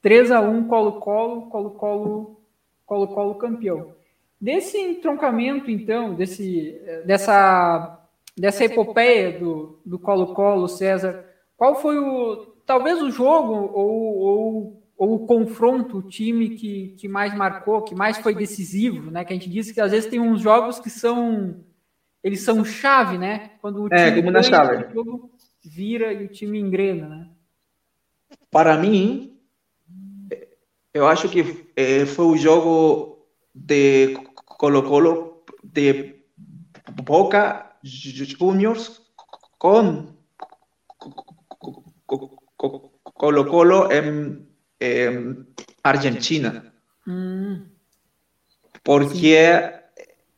[0.00, 2.40] 3 a 1 Colo-Colo, Colo-Colo,
[2.86, 3.92] Colo-Colo campeão.
[4.40, 8.00] Desse entroncamento, então, desse, dessa,
[8.36, 11.24] dessa epopeia do, do Colo-Colo, César,
[11.56, 17.08] qual foi o, talvez o jogo ou, ou, ou o confronto, o time que, que
[17.08, 19.24] mais marcou, que mais foi decisivo, né?
[19.24, 21.64] Que a gente diz que às vezes tem uns jogos que são
[22.22, 23.52] eles são chave, né?
[23.62, 24.84] Quando o é, time como na chave.
[24.84, 25.30] O jogo
[25.64, 27.30] vira e o time engrena, né?
[28.50, 29.40] Para mim,
[30.92, 36.16] eu acho que é, foi o jogo de Colo-Colo de
[37.02, 39.00] Boca Juniors
[39.58, 40.18] com
[42.58, 44.48] Colo-Colo en,
[44.80, 45.46] en,
[45.82, 46.72] Argentina.
[47.06, 47.62] Mm.
[48.82, 49.72] Porque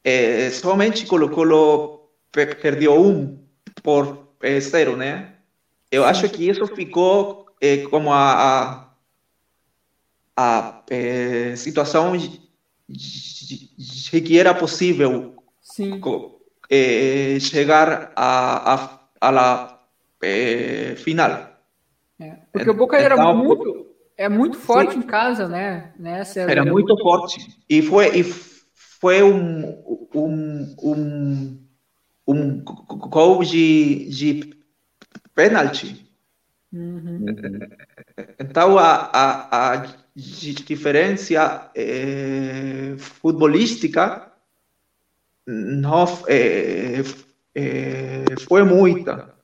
[0.04, 3.42] eh, somente Colo-Colo perdeu um
[3.82, 5.36] por eh, zero, né?
[5.90, 8.94] Eu acho que isso ficou eh, como a, a,
[10.36, 12.40] a eh, situação de
[14.20, 15.36] que era possível
[16.68, 19.86] eh, chegar a, a, a la
[20.22, 21.49] eh, final.
[22.20, 24.98] É, porque o Boca era muito, é muito forte sim.
[24.98, 25.92] em casa, né?
[25.98, 27.58] né era muito forte.
[27.68, 31.64] E foi, e foi um, um, um,
[32.28, 34.54] um gol de, de
[35.34, 36.06] pênalti.
[36.72, 37.24] Uhum.
[38.38, 44.30] Então, a, a, a diferença é, futebolística
[45.46, 47.02] não é,
[47.54, 49.34] é, foi muita.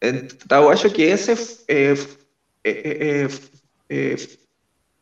[0.00, 1.94] Então, eu acho que esse é,
[2.68, 4.16] é,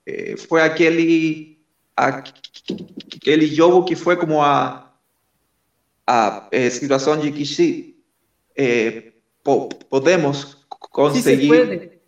[0.06, 1.58] é, foi aquele,
[1.96, 4.92] aquele jogo que foi como a,
[6.06, 7.96] a situação de que se
[9.42, 12.00] po, podemos conseguir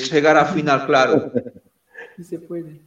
[0.00, 1.30] chegar à final, claro.
[2.22, 2.80] Se pode.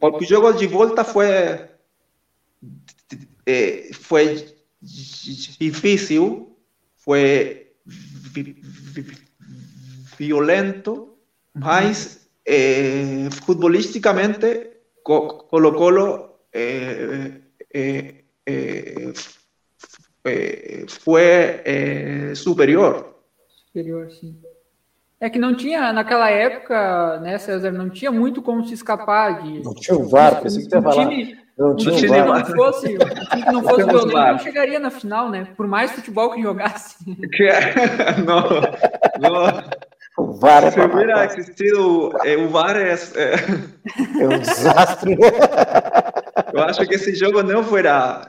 [0.00, 1.68] Porque o jogo de volta foi
[3.92, 6.56] foi difícil,
[6.96, 7.69] foi
[10.18, 11.16] violento,
[11.54, 14.70] mas eh, futbolisticamente
[15.02, 17.40] Colo-Colo eh,
[17.72, 18.14] eh,
[20.88, 23.16] foi superior.
[23.48, 24.36] Superior, sim.
[25.20, 29.62] É que não tinha, naquela época, né, César, não tinha muito como se escapar de.
[29.62, 31.08] Não tinha o VAR, pensei que você ia falar.
[31.08, 35.30] Time, não tinha um time não fosse, que não fosse violento não chegaria na final,
[35.30, 35.46] né?
[35.56, 36.96] Por mais futebol que jogasse.
[37.32, 37.74] Que é,
[38.24, 38.42] não,
[39.20, 39.62] não.
[40.16, 43.34] O VAR é Se hubiera existido eh, o VAR é, é...
[44.20, 45.16] é um desastre.
[46.52, 48.28] Eu acho que esse jogo não fuera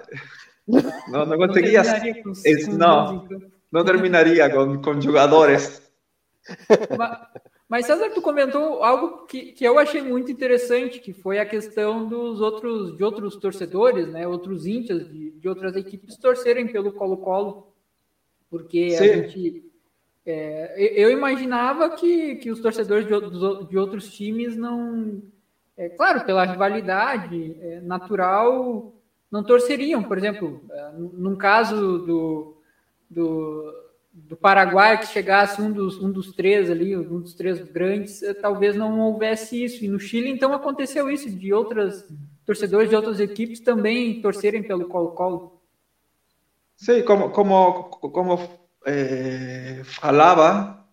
[1.07, 1.81] não, não conseguia
[2.67, 3.27] não, não,
[3.71, 5.81] não terminaria com, com jogadores
[6.97, 7.17] mas,
[7.71, 12.05] mas César, tu comentou algo que, que eu achei muito interessante, que foi a questão
[12.05, 17.73] dos outros de outros torcedores, né, outros índios de, de outras equipes torcerem pelo Colo-Colo,
[18.49, 18.97] porque Sim.
[18.97, 19.63] a gente
[20.25, 25.21] é, eu imaginava que, que os torcedores de, de outros times não,
[25.77, 28.93] é, claro, pela rivalidade é, natural,
[29.31, 30.03] não torceriam.
[30.03, 32.57] Por exemplo, é, num caso do,
[33.09, 33.73] do,
[34.13, 38.33] do Paraguai que chegasse um dos, um dos três ali, um dos três grandes, eh,
[38.33, 39.85] talvez não houvesse isso.
[39.85, 42.05] E no Chile, então, aconteceu isso, de outras
[42.45, 45.61] torcedores de outras equipes também torcerem pelo Colo-Colo.
[46.75, 48.49] Sim, como, como, como
[48.85, 50.85] é, falava,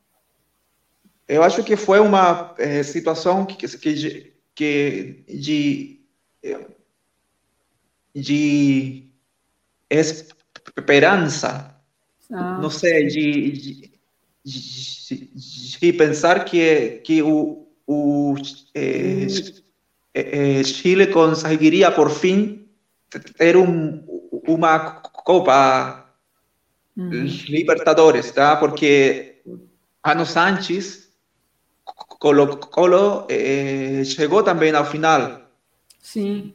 [1.27, 6.01] eu acho que foi uma é, situação que, que, que de,
[8.15, 9.11] de
[10.77, 11.78] esperança
[12.33, 13.91] ah, não sei, de, de,
[14.45, 15.31] de,
[15.81, 18.35] de, pensar que, que o, o
[18.75, 19.27] é,
[20.15, 22.69] é, Chile conseguiria, por fim,
[23.37, 24.05] ter um,
[24.47, 26.07] uma Copa
[26.97, 27.25] uhum.
[27.49, 28.57] Libertadores, tá?
[28.57, 29.37] Porque
[30.05, 31.09] anos antes,
[31.85, 33.27] Colo-Colo
[34.05, 35.41] chegou também ao final.
[36.01, 36.53] Sim.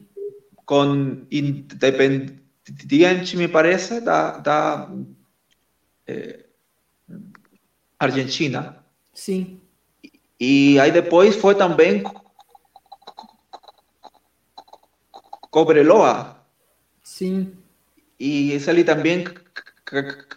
[0.64, 4.88] Com Independiente, me parece, da, da
[6.06, 6.44] é,
[7.98, 8.84] Argentina.
[9.12, 9.60] Sim.
[10.38, 12.02] E aí depois foi também
[15.50, 16.36] Cobreloa.
[17.02, 17.56] Sim.
[18.18, 19.24] E esse ali também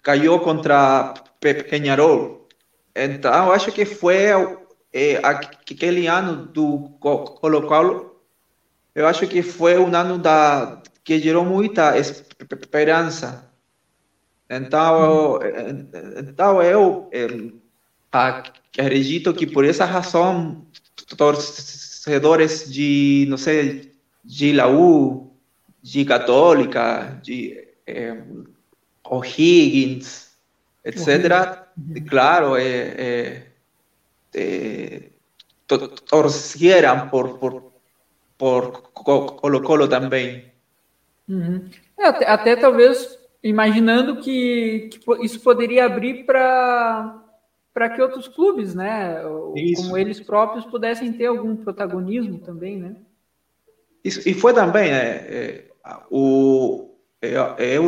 [0.03, 2.47] caiu contra Peñarol.
[2.95, 4.15] Então, acho que foi
[4.93, 8.21] é, aquele ano do Colo-Colo,
[8.93, 13.46] eu acho que foi um ano da, que gerou muita esperança.
[14.49, 15.39] Então,
[16.17, 17.09] então eu
[18.77, 20.65] acredito que por essa razão,
[21.17, 23.91] torcedores de, não sei,
[24.23, 25.31] de Laú,
[25.81, 28.17] de Católica, de é,
[29.03, 30.31] O'Higgins,
[30.83, 31.65] etc.,
[32.09, 33.43] claro, é,
[34.33, 35.09] é,
[36.09, 37.73] torcieran por, por,
[38.37, 40.51] por Colo-Colo também.
[41.27, 41.69] Uhum.
[41.97, 47.23] É, até, até, talvez imaginando que, que isso poderia abrir para
[47.73, 49.21] para que outros clubes, né,
[49.55, 49.83] Isso.
[49.83, 52.95] como eles próprios, pudessem ter algum protagonismo também, né?
[54.03, 57.87] Isso, e foi também, é, é, o, é, eu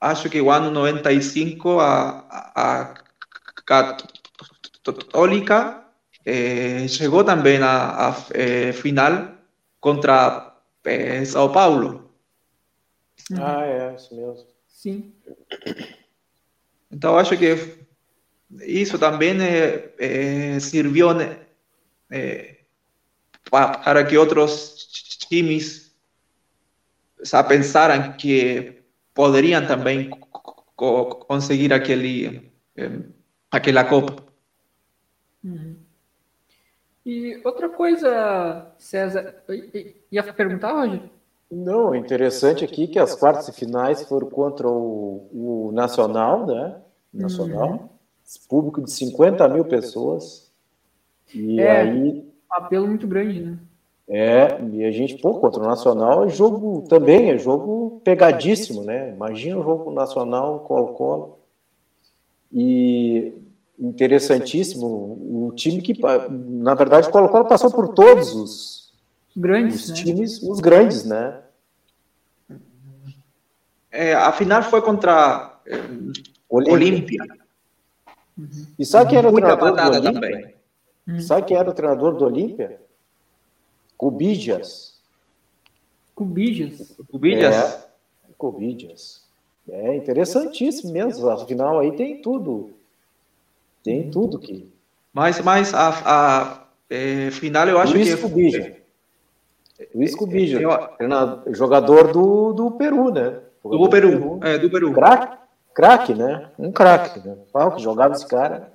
[0.00, 2.94] acho que o ano 95 a, a, a
[4.82, 5.84] Católica
[6.24, 9.36] é, chegou também à, é, final
[9.78, 10.52] contra
[10.84, 12.10] é, São Paulo.
[13.38, 14.55] Ah, é, isso mesmo.
[14.76, 15.10] Sim.
[16.92, 17.78] Então, acho que
[18.60, 21.08] isso também é, é, serviu
[22.10, 22.58] é,
[23.50, 24.86] para que outros
[25.30, 25.96] times
[27.22, 28.82] já pensaram que
[29.14, 30.10] poderiam também
[30.76, 32.52] conseguir aquele,
[33.50, 34.26] aquela Copa.
[35.42, 35.74] Uhum.
[37.06, 39.42] E outra coisa, César,
[40.12, 41.15] ia perguntar, Roger?
[41.50, 46.76] Não, interessante aqui que as quartas e finais foram contra o, o Nacional, né?
[47.12, 47.70] Nacional.
[47.70, 47.96] Uhum
[48.48, 50.50] público de 50 mil pessoas.
[51.32, 52.28] E é, aí.
[52.50, 53.58] apelo muito grande, né?
[54.08, 59.12] É, e a gente, pô, contra o Nacional é jogo também, é jogo pegadíssimo, né?
[59.12, 61.38] Imagina o jogo nacional, Colo-Colo.
[62.52, 63.32] E
[63.76, 68.85] interessantíssimo, o time que, na verdade, o Colo-Colo passou por todos os
[69.36, 69.94] grandes os né?
[69.96, 71.42] times, os grandes, né?
[73.90, 75.76] É, a final foi contra é,
[76.48, 77.22] Olímpia.
[78.36, 78.66] Uhum.
[78.78, 80.54] E sabe quem era o treinador do Olímpia?
[81.06, 81.20] Uhum.
[81.20, 82.80] Sabe quem era o treinador do Olímpia?
[83.96, 85.00] Cubidias.
[86.14, 86.96] Cubidias?
[87.10, 87.54] Cubidias?
[87.54, 87.80] É,
[88.36, 89.24] Cubidias.
[89.68, 91.28] É interessantíssimo mesmo.
[91.28, 92.70] Afinal, aí tem tudo.
[93.82, 94.70] Tem tudo que.
[95.12, 98.20] Mas, mas a, a é, final eu acho Luiz que.
[98.20, 98.85] Cubidia.
[99.94, 101.54] Luiz Cubidia, eu...
[101.54, 103.40] jogador do, do Peru, né?
[103.62, 104.40] Jogador do Peru, do Peru.
[104.42, 104.92] É, do Peru.
[104.92, 105.46] Craque
[105.76, 106.48] craque, né?
[106.58, 107.20] Um craque.
[107.20, 107.36] Né?
[107.52, 108.72] Qual que jogava esse cara?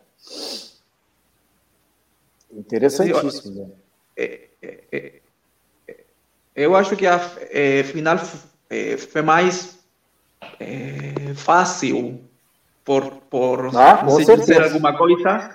[2.54, 3.66] Interessantíssimo.
[3.66, 3.74] Né?
[4.16, 5.22] É, é,
[5.88, 5.96] é,
[6.56, 8.18] eu acho que a é, final
[8.70, 9.80] é, foi mais
[10.60, 12.22] é, fácil
[12.86, 15.50] por, por ah, se dizer alguma coisa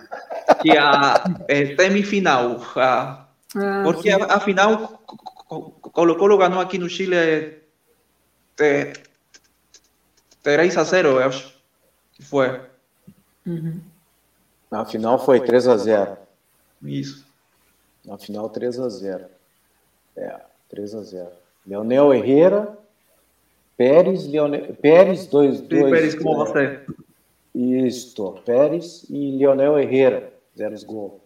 [0.60, 1.22] que a
[1.76, 2.60] semifinal.
[2.74, 5.00] A, ah, porque a, a final
[5.48, 7.60] Colo-Colo ganhou aqui no Chile
[10.42, 11.54] 3 a 0, eu acho
[12.12, 12.60] que foi.
[13.46, 13.80] Uhum.
[14.70, 16.16] Na final foi 3 a 0.
[16.82, 17.24] Isso.
[18.04, 19.24] Na final 3 a 0.
[20.16, 21.30] É, 3 a 0.
[21.66, 22.78] Leonel Herrera,
[23.76, 25.90] Pérez, Leonel, Pérez, dois, dois.
[25.90, 26.80] Pérez como você.
[27.54, 31.20] Isto, Pérez e Leonel Herrera, zero gol.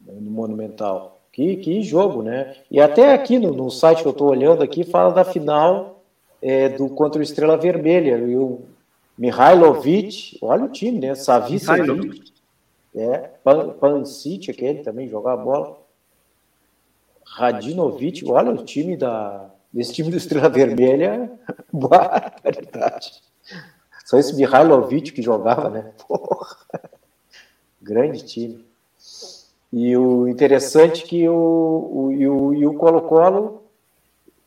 [0.00, 1.17] No Monumental.
[1.38, 2.56] Que, que jogo, né?
[2.68, 6.02] E até aqui no, no site que eu estou olhando aqui fala da final
[6.42, 8.18] é, do contra o Estrela Vermelha.
[8.18, 8.62] E o
[9.16, 11.14] Mihailovic, olha o time, né?
[11.14, 12.32] Savicevic,
[12.92, 15.78] é, Pan, Pancic, aquele também jogava bola.
[17.24, 19.48] Radinovic, olha o time da.
[19.72, 21.30] Esse time do Estrela Vermelha,
[21.72, 23.22] barbaridade.
[24.04, 25.92] Só esse Mihailovic que jogava, né?
[26.04, 26.48] Porra.
[27.80, 28.67] Grande time.
[29.72, 33.62] E o interessante que o, e o, Colo-Colo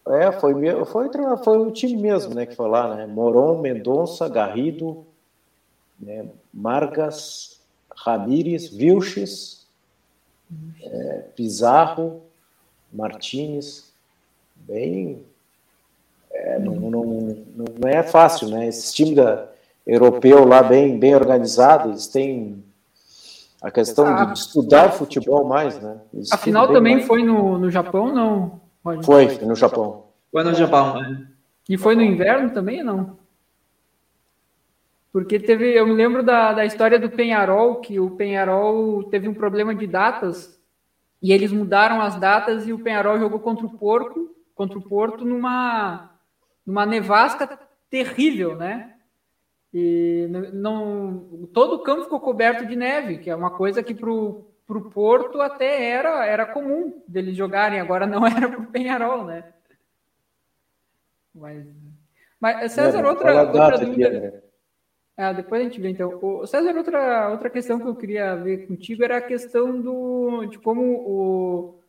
[0.07, 0.53] é, foi,
[0.85, 1.09] foi,
[1.43, 3.05] foi o time mesmo, né, que foi lá, né?
[3.05, 5.05] Moron, Mendonça, Garrido,
[5.99, 7.59] né, Margas,
[7.95, 9.67] Ramírez, Vilches,
[10.81, 12.21] é, Pizarro,
[12.91, 13.91] Martinez,
[14.55, 15.23] bem...
[16.33, 17.03] É, não, não,
[17.55, 18.65] não é fácil, né?
[18.65, 19.51] Esse time da,
[19.85, 22.63] europeu lá bem, bem organizado, eles têm
[23.61, 26.01] a questão de estudar futebol mais, né?
[26.13, 27.07] Eles Afinal também mais.
[27.07, 28.61] foi no, no Japão, não?
[29.03, 30.07] Foi, no Japão.
[30.31, 31.27] Foi no Japão, né?
[31.69, 33.21] E foi no inverno também ou não?
[35.13, 39.33] Porque teve, eu me lembro da, da história do Penharol, que o Penharol teve um
[39.33, 40.59] problema de datas
[41.21, 45.23] e eles mudaram as datas e o Penharol jogou contra o Porco, contra o Porto
[45.23, 46.09] numa
[46.65, 47.59] numa nevasca
[47.89, 48.90] terrível, né?
[49.73, 54.09] E não todo o campo ficou coberto de neve, que é uma coisa que para
[54.09, 54.45] o
[54.93, 59.45] Porto até era era comum deles jogarem, agora não era para o Penharol, né?
[61.33, 61.65] Mas,
[62.39, 64.07] mas César, é, outra, outra dúvida.
[64.07, 64.41] Aqui, né?
[65.15, 66.19] Ah, depois a gente vê então.
[66.21, 70.57] O César, outra, outra questão que eu queria ver contigo era a questão do, de
[70.57, 71.79] como o,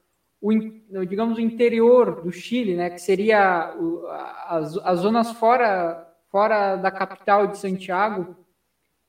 [0.41, 4.07] o digamos, o interior do Chile, né, que seria o,
[4.47, 8.35] as, as zonas fora, fora da capital de Santiago,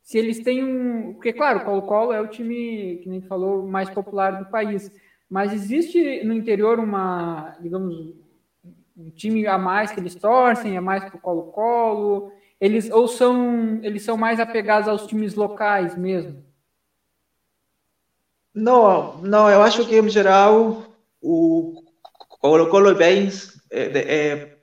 [0.03, 1.13] se eles têm um.
[1.13, 4.91] Porque, claro, o Colo-Colo é o time, que nem falou, mais popular do país.
[5.27, 8.13] Mas existe no interior uma, digamos,
[8.95, 12.31] um time a mais que eles torcem, é mais para o Colo-Colo
[12.63, 16.41] eles ou são eles são mais apegados aos times locais mesmo?
[18.53, 20.85] Não, não, eu acho que em geral
[21.21, 21.83] o
[22.39, 23.29] Colo-Colo é bem
[23.69, 24.57] é, é,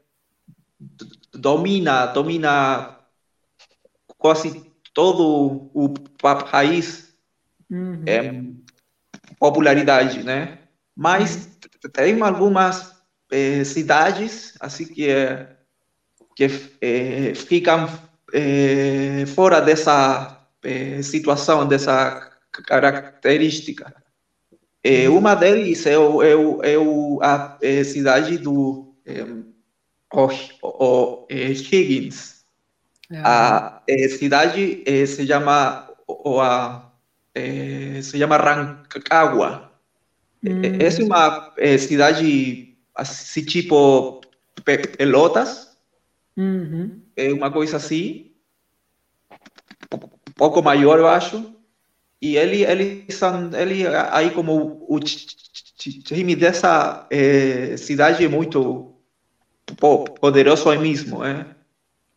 [1.32, 2.98] domina, domina
[4.18, 5.88] quase todo o
[6.50, 7.14] país
[7.70, 8.02] uhum.
[8.06, 8.42] é,
[9.38, 10.58] popularidade, né?
[10.94, 11.48] Mas
[11.84, 11.90] uhum.
[11.92, 12.94] tem algumas
[13.30, 15.56] é, cidades assim que é
[16.34, 16.48] que
[16.80, 17.86] eh, ficam
[18.32, 20.38] eh, fora dessa
[21.02, 22.30] situação, dessa
[22.66, 23.94] característica.
[24.84, 25.18] Uhum.
[25.18, 28.94] uma delas é, o, é, o, é a é cidade do
[30.12, 30.28] o,
[30.62, 32.44] o, Higgins.
[33.10, 33.22] Uhum.
[33.24, 33.82] A
[34.18, 36.92] cidade se chama o, a,
[37.34, 39.70] se chama Rancagua.
[40.44, 44.20] É uma cidade assim, tipo
[44.64, 45.70] Pelotas,
[46.40, 47.02] Uhum.
[47.16, 48.32] É uma coisa assim,
[49.92, 51.54] um pouco maior, eu acho.
[52.20, 53.06] E ele, ele,
[53.58, 58.89] ele aí como o time dessa é, cidade é muito
[59.76, 61.46] poderoso aí mesmo, é?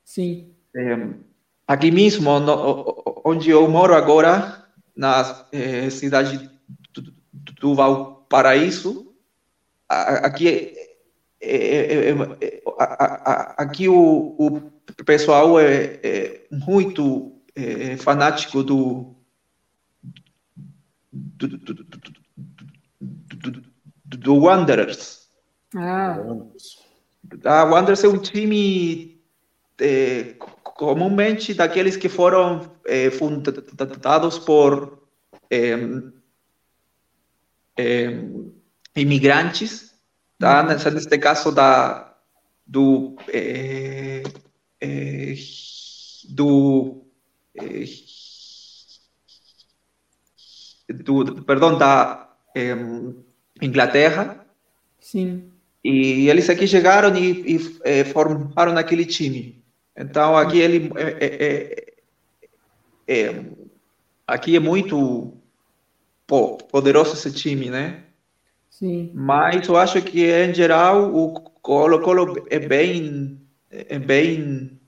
[0.03, 0.53] Sim.
[0.75, 1.07] É,
[1.67, 6.49] aqui mesmo, no, onde eu moro agora, na é, cidade
[6.93, 7.13] do,
[7.59, 9.13] do Valparaíso,
[9.87, 10.93] aqui é,
[11.41, 12.15] é, é,
[13.57, 19.15] aqui o, o pessoal é, é muito é, fanático do
[21.11, 21.73] do, do,
[24.05, 25.27] do, do Wanderers.
[25.75, 26.17] Ah.
[27.43, 29.21] A Wanderers é um time
[29.79, 35.01] é, comumente daqueles que foram é, fundados por
[38.95, 39.93] imigrantes
[40.43, 40.61] tá?
[40.61, 40.93] Uhum.
[40.93, 42.13] Nesse caso da,
[42.67, 44.23] do, é,
[46.29, 47.05] do,
[50.89, 52.29] do, perdão, da
[53.61, 54.45] Inglaterra.
[54.99, 55.52] Sim.
[55.83, 59.61] E eles aqui chegaram e, e é, formaram aquele time.
[59.95, 61.93] Então aqui ele é,
[63.07, 63.45] é,
[64.25, 65.33] aqui é muito
[66.71, 68.03] poderoso esse time, né?
[68.69, 69.11] Sim.
[69.13, 74.79] Mas eu acho que, em geral, o Colo-Colo é bem, é bem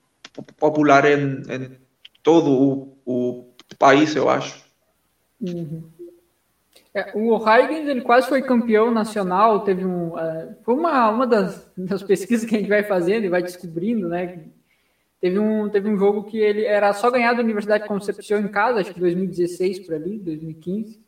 [0.58, 1.78] popular em, em
[2.24, 4.64] todo o, o, país, eu acho.
[5.39, 5.84] Uhum.
[6.96, 10.14] É, o Huygens, ele quase foi campeão nacional, teve um...
[10.14, 14.08] Uh, foi uma, uma das, das pesquisas que a gente vai fazendo e vai descobrindo,
[14.08, 14.46] né?
[15.20, 18.48] Teve um, teve um jogo que ele era só ganhar da Universidade de Concepción em
[18.48, 21.04] casa, acho que 2016 por ali, 2015.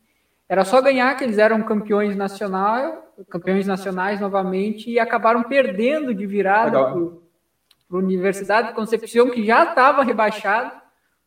[0.46, 6.26] Era só ganhar que eles eram campeões nacional, campeões nacionais novamente e acabaram perdendo de
[6.26, 7.00] virada para
[7.92, 10.72] a Universidade de Concepción, que já estava rebaixado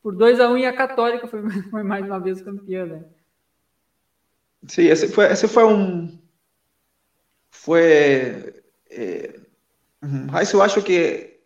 [0.04, 3.04] por 2 a 1 um, e a Católica foi, foi, mais uma vez campeã, né?
[4.68, 6.20] Sim, esse foi, esse foi um
[7.50, 9.40] foi é,
[10.02, 11.40] mas eu acho que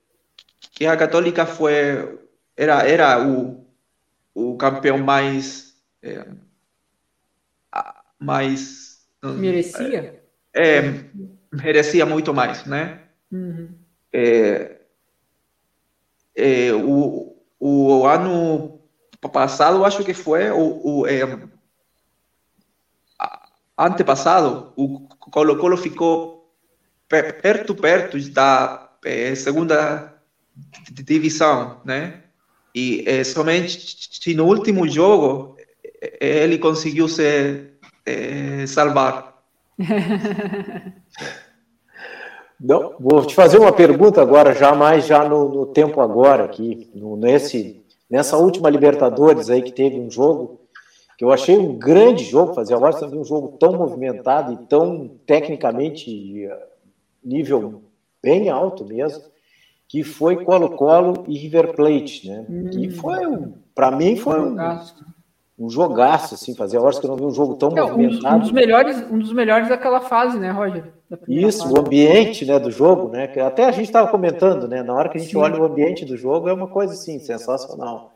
[0.71, 2.19] que a Católica foi
[2.55, 3.65] era era o
[4.33, 6.25] o campeão mais é,
[8.19, 9.05] mais.
[9.23, 10.21] Merecia?
[10.53, 11.05] É, é,
[11.51, 13.01] merecia muito mais, né?
[13.31, 13.69] Uhum.
[14.13, 14.77] É,
[16.35, 18.79] é, o, o ano
[19.33, 21.07] passado, acho que foi, o, o
[23.77, 24.99] antepassado, o
[25.31, 26.51] Colo-Colo ficou
[27.07, 30.13] perto, perto da é, segunda
[30.91, 32.21] divisão, né?
[32.73, 35.55] E é, somente no último jogo
[36.19, 39.41] ele conseguiu ser é, salvar.
[42.59, 46.89] Não, vou te fazer uma pergunta agora, já mais já no, no tempo agora aqui,
[46.95, 50.64] no, nesse nessa última Libertadores aí que teve um jogo
[51.17, 55.09] que eu achei um grande jogo, fazia horas também um jogo tão movimentado e tão
[55.25, 56.49] tecnicamente
[57.23, 57.83] nível
[58.21, 59.23] bem alto mesmo,
[59.87, 62.45] que foi Colo-Colo e River Plate, né?
[62.49, 62.69] Hum.
[62.71, 63.21] Que foi,
[63.73, 64.57] para mim, foi um,
[65.57, 68.35] um jogaço, assim, fazia horas que eu não vi um jogo tão é, movimentado.
[68.35, 70.91] Um dos, melhores, um dos melhores daquela fase, né, Roger?
[71.27, 71.73] Isso, fase.
[71.73, 73.27] o ambiente, né, do jogo, né?
[73.27, 74.81] Que até a gente estava comentando, né?
[74.81, 75.37] Na hora que a gente Sim.
[75.37, 78.14] olha o ambiente do jogo, é uma coisa assim sensacional.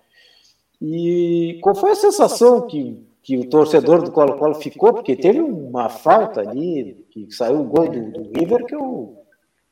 [0.82, 4.94] E qual foi a sensação que, que o torcedor do Colo-Colo ficou?
[4.94, 9.18] Porque teve uma falta ali, que saiu o gol do, do River, que eu.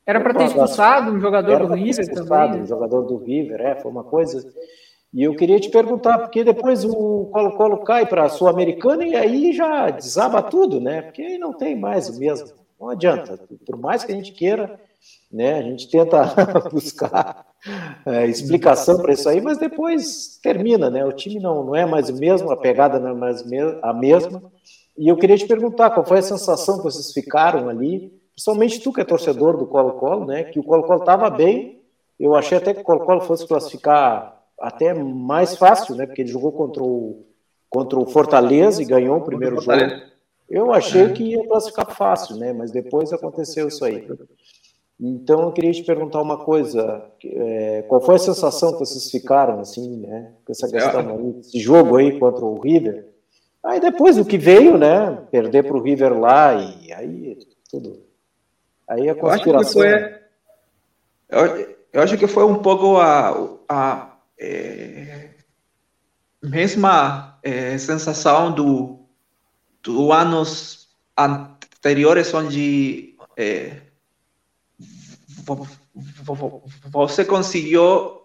[0.04, 2.62] Era para ter expulsado um jogador do River também.
[2.62, 4.46] Um jogador do River, é, foi uma coisa.
[5.12, 9.52] E eu queria te perguntar, porque depois o Colo-Colo cai para a Sul-Americana e aí
[9.52, 11.02] já desaba tudo, né?
[11.02, 12.48] Porque aí não tem mais o mesmo.
[12.78, 13.38] Não adianta.
[13.66, 14.78] Por mais que a gente queira,
[15.30, 15.58] né?
[15.58, 16.22] A gente tenta
[16.72, 17.46] buscar
[18.06, 21.04] é, explicação para isso aí, mas depois termina, né?
[21.04, 23.44] O time não, não é mais o mesmo, a pegada não é mais
[23.82, 24.42] a mesma.
[24.96, 28.92] E eu queria te perguntar qual foi a sensação que vocês ficaram ali, principalmente tu
[28.92, 30.44] que é torcedor do Colo-Colo, né?
[30.44, 31.82] Que o Colo-Colo estava bem,
[32.18, 36.06] eu achei até que o Colo-Colo fosse classificar até mais fácil, né?
[36.06, 37.24] Porque ele jogou contra o,
[37.70, 39.78] contra o Fortaleza e ganhou o primeiro jogo.
[40.50, 42.52] Eu achei que ia classificar fácil, né?
[42.52, 44.08] Mas depois aconteceu isso aí.
[45.00, 49.60] Então eu queria te perguntar uma coisa: é, qual foi a sensação que vocês ficaram
[49.60, 50.32] assim, né?
[50.44, 53.06] Com essa questão aí, esse jogo aí contra o River?
[53.62, 55.24] Aí depois o que veio, né?
[55.30, 57.38] Perder para o River lá e aí
[57.70, 58.02] tudo.
[58.88, 59.82] Aí a conspiração.
[59.82, 60.18] Eu acho que
[61.28, 65.30] foi, eu, eu acho que foi um pouco a, a é,
[66.42, 69.00] mesma é, sensação do,
[69.82, 73.87] do anos anteriores onde é,
[76.90, 78.22] você conseguiu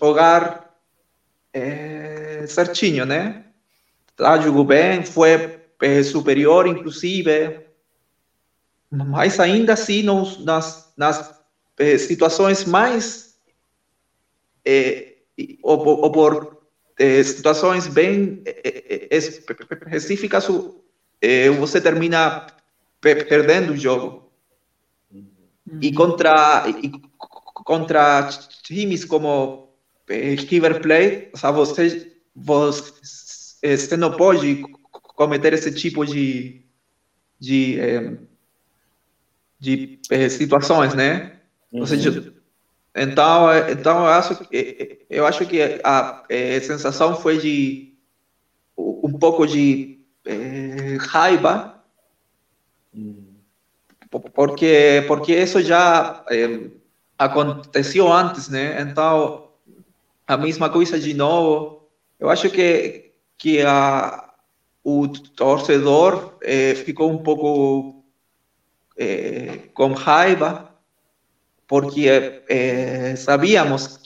[0.00, 0.74] jogar
[1.52, 3.44] é, certinho, né?
[4.16, 7.60] Tá, jogou bem, foi é, superior, inclusive,
[8.90, 10.02] mas ainda assim,
[10.40, 11.40] nas, nas
[11.78, 13.36] é, situações mais.
[14.64, 15.14] É,
[15.62, 16.62] ou, ou, por
[16.98, 20.46] é, situações bem é, específicas,
[21.58, 22.46] você termina
[23.00, 24.21] perdendo o jogo.
[25.80, 26.92] Y contra, y
[27.64, 28.28] contra
[28.62, 29.74] times como
[30.08, 34.62] eh, River Plate, o sea, você, você não pode
[35.16, 36.62] cometer esse tipo de,
[37.38, 38.18] de, eh,
[39.58, 41.40] de eh, situações, né?
[41.72, 41.80] Uhum.
[41.80, 42.34] Ou seja,
[42.94, 44.46] então, então eu acho,
[45.08, 47.94] eu acho que a, a sensação foi de
[48.76, 50.00] um pouco de
[50.98, 51.82] raiva.
[52.94, 53.21] Uhum
[54.20, 56.70] porque porque isso já é,
[57.18, 58.80] aconteceu antes, né?
[58.82, 59.48] Então
[60.26, 61.88] a mesma coisa de novo.
[62.18, 64.28] Eu acho que que a
[64.84, 68.04] o torcedor é, ficou um pouco
[69.74, 70.72] com raiva
[71.66, 72.06] porque
[73.16, 73.98] sabíamos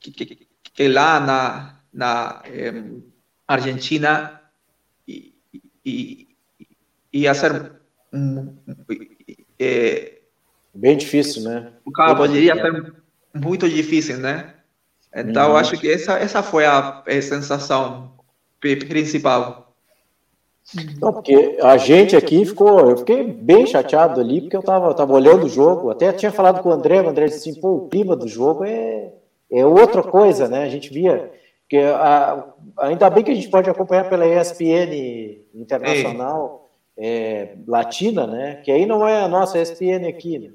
[0.00, 2.42] que, que, lá na na
[3.46, 4.40] Argentina
[7.12, 7.72] ia ser
[9.62, 10.12] é,
[10.74, 11.70] Bem difícil, né?
[11.84, 12.94] O cara poderia ser
[13.34, 14.54] muito difícil, né?
[15.14, 18.12] Então, eu acho que essa, essa foi a, a sensação
[18.58, 19.74] principal.
[20.98, 25.12] Não, porque a gente aqui ficou, eu fiquei bem chateado ali, porque eu tava, tava
[25.12, 27.88] olhando o jogo, até tinha falado com o André, o André disse assim, pô, o
[27.88, 29.12] clima do jogo é,
[29.50, 30.62] é outra coisa, né?
[30.62, 31.30] A gente via,
[31.68, 32.46] que a,
[32.78, 36.61] ainda bem que a gente pode acompanhar pela ESPN Internacional,
[36.96, 38.56] é, latina, né?
[38.56, 40.50] Que aí não é a nossa ESPN aqui, né?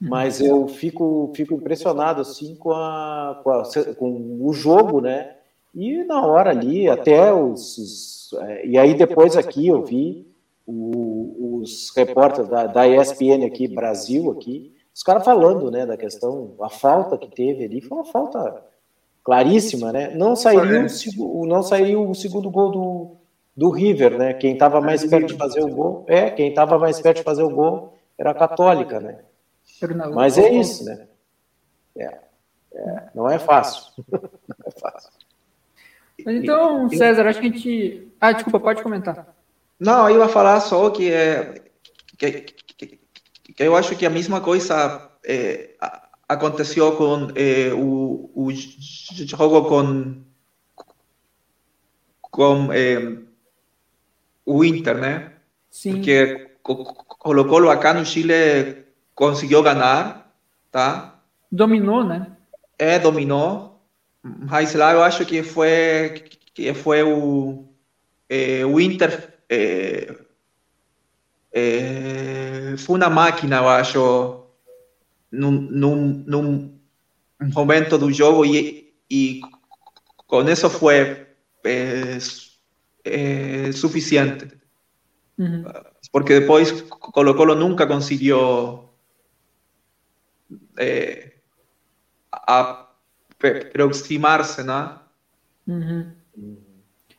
[0.00, 5.36] Mas eu fico, fico impressionado assim com, a, com, a, com o jogo, né?
[5.72, 7.78] E na hora ali, até os.
[7.78, 10.26] os é, e aí depois aqui eu vi
[10.66, 16.54] o, os repórteres da, da ESPN aqui, Brasil, aqui, os caras falando, né, da questão,
[16.60, 18.62] a falta que teve ali, foi uma falta
[19.24, 20.14] claríssima, né?
[20.14, 20.86] Não sairia
[21.18, 23.16] o, não sairia o segundo gol do,
[23.56, 24.34] do River, né?
[24.34, 27.42] Quem estava mais perto de fazer o gol, é, quem estava mais perto de fazer
[27.42, 29.18] o gol era a Católica, né?
[30.14, 31.06] Mas é isso, né?
[31.96, 32.18] É,
[32.74, 33.92] é, não é fácil.
[34.08, 35.10] não é fácil.
[36.18, 38.08] Então, César, acho que a gente.
[38.20, 39.34] Ah, desculpa, pode comentar.
[39.78, 41.62] Não, eu ia falar só que é.
[42.16, 42.32] Que,
[42.76, 43.00] que,
[43.54, 45.70] que eu acho que a mesma coisa é,
[46.28, 50.22] aconteceu com é, o, o jogo com.
[52.20, 53.18] com é,
[54.44, 55.32] o Inter, né?
[55.70, 55.94] Sim.
[55.94, 58.84] Porque Colo-Colo acá no Chile
[59.14, 60.32] conseguiu ganhar,
[60.70, 61.20] tá?
[61.50, 62.26] Dominou, né?
[62.78, 63.80] É, dominou.
[64.22, 66.24] mas lá eu acho que foi
[66.54, 67.64] que foi o,
[68.28, 70.14] é, o Inter é,
[71.52, 74.46] é, foi uma máquina, eu acho,
[75.30, 76.80] num, num, num
[77.54, 79.40] momento do jogo e, e
[80.26, 81.26] com isso foi
[81.64, 82.18] é,
[83.04, 84.48] é, suficiente.
[85.38, 85.64] Uhum.
[86.10, 88.88] Porque depois Colo-Colo nunca conseguiu
[90.78, 91.32] é,
[93.40, 94.98] aproximar-se, né?
[95.66, 96.10] Uhum.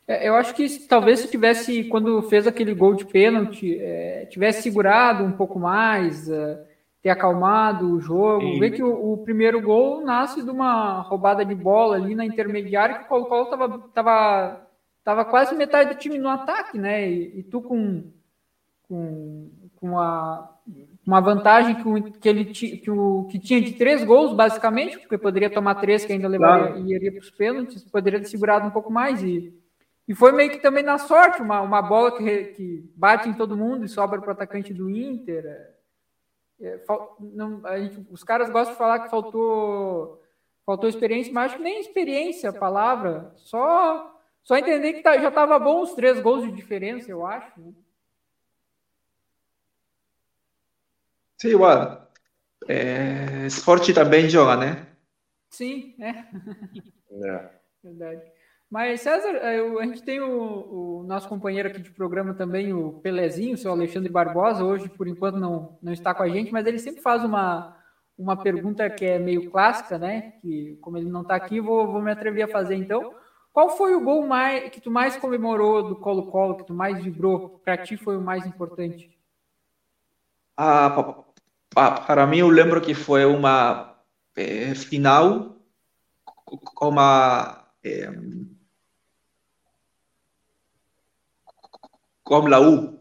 [0.06, 5.24] Eu acho que talvez se tivesse, quando fez aquele gol de pênalti, é, tivesse segurado
[5.24, 6.62] um pouco mais, é,
[7.02, 8.42] ter acalmado o jogo.
[8.42, 8.60] Sim.
[8.60, 12.96] Vê que o, o, primeiro gol nasce de uma roubada de bola ali na intermediária,
[12.96, 13.46] que o Colo-Colo
[13.94, 14.66] tava,
[15.04, 17.08] tava, quase metade do time no ataque, né?
[17.08, 18.10] E, e tu com,
[18.88, 20.50] com, com a,
[21.06, 25.50] uma vantagem que, que ele que, o, que tinha de três gols, basicamente, porque poderia
[25.50, 26.86] tomar três que ainda levaria claro.
[26.86, 29.52] e iria para os pênaltis, poderia ter segurado um pouco mais e
[30.06, 33.56] e foi meio que também na sorte, uma, uma bola que, que bate em todo
[33.56, 35.46] mundo e sobra para o atacante do Inter.
[36.60, 36.84] É, é
[37.20, 40.20] não, gente, os caras gostam de falar que faltou,
[40.66, 44.13] faltou experiência, mas acho que nem experiência a palavra, só,
[44.44, 47.58] só entender que tá, já estava bom os três gols de diferença, eu acho.
[47.58, 47.72] Né?
[51.38, 52.10] Sim, igual.
[52.68, 54.86] É, esporte também joga, né?
[55.48, 56.10] Sim, é.
[57.26, 57.50] é.
[57.82, 58.22] Verdade.
[58.70, 62.94] Mas, César, é, a gente tem o, o, nosso companheiro aqui de programa também, o
[63.00, 66.66] Pelezinho, o seu Alexandre Barbosa, hoje, por enquanto, não, não está com a gente, mas
[66.66, 67.76] ele sempre faz uma,
[68.18, 70.32] uma pergunta que é meio clássica, né?
[70.42, 73.14] Que, como ele não está aqui, vou, vou me atrever a fazer então.
[73.54, 77.60] Qual foi o gol mais, que tu mais comemorou do Colo-Colo, que tu mais vibrou?
[77.64, 79.16] Para ti foi o mais importante?
[80.56, 80.90] Ah,
[82.04, 83.96] para mim, eu lembro que foi uma
[84.34, 85.56] é, final
[86.44, 87.64] com uma.
[87.84, 88.10] É,
[92.24, 93.00] con la U.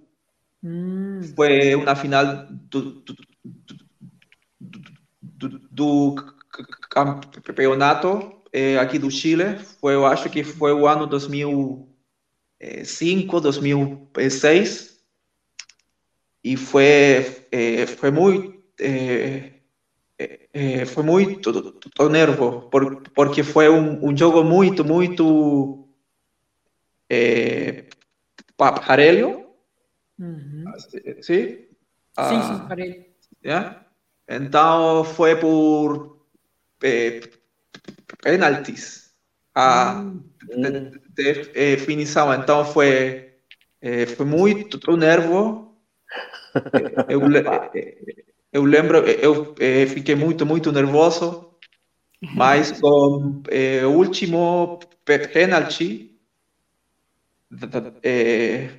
[0.62, 1.34] Mm.
[1.36, 3.16] Fue una final do, do,
[4.60, 6.16] do, do
[7.44, 9.58] campeonato eh, aqui do Chile.
[9.82, 15.02] Foi, eu acho que foi o ano 2005, 2006.
[16.44, 16.86] E foi,
[17.52, 18.54] eh, foi muito.
[18.80, 19.50] Eh,
[20.86, 21.52] foi muito
[22.10, 25.88] nervo, por, porque foi um, um jogo muito, muito
[27.10, 27.86] eh,
[28.56, 29.48] Parelho.
[30.20, 30.64] Uhum.
[31.22, 31.66] Sim?
[32.16, 33.06] Ah, sim, sim, parelho.
[33.44, 33.84] Yeah?
[34.30, 36.20] Então foi por
[36.84, 37.22] eh,
[38.24, 39.14] penaltis
[39.54, 40.24] a uhum.
[41.16, 42.34] definição.
[42.34, 43.34] Então foi,
[43.82, 45.78] eh, foi muito nervo.
[47.08, 47.22] eu,
[48.52, 51.56] eu lembro, eu eh, fiquei muito, muito nervoso,
[52.22, 56.20] mas com eh, o último penalti
[58.04, 58.70] eh,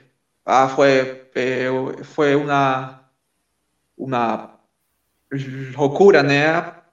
[0.44, 1.68] ah, fue, eh,
[2.02, 3.10] fue una,
[3.96, 4.58] una
[5.76, 6.84] locura, ¿no?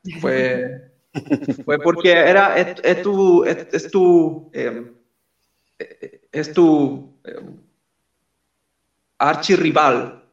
[1.66, 4.94] Fue, fue porque era, es, es tu, es, es tu, eh,
[6.32, 7.40] es tu eh,
[9.18, 10.24] archirrival.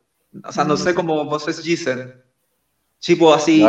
[0.45, 2.15] O sea, no sé cómo vocês dicen.
[3.01, 3.63] Tipo assim.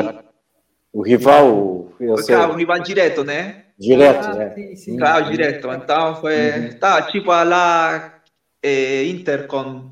[0.92, 1.94] O rival.
[2.00, 2.36] Eu sei.
[2.36, 3.66] o rival direto, né?
[3.78, 4.76] Direto, ah, né?
[4.98, 5.72] Claro, direto.
[5.72, 6.36] Então foi.
[6.36, 6.80] Uhum.
[6.80, 8.22] Tá, tipo lá
[8.62, 9.92] é, Inter com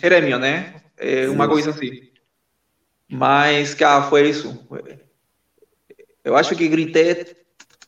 [0.00, 0.74] Grêmio, né?
[0.96, 2.11] É uma coisa assim.
[3.12, 4.66] Mas, cara, foi isso.
[6.24, 7.26] Eu acho que gritei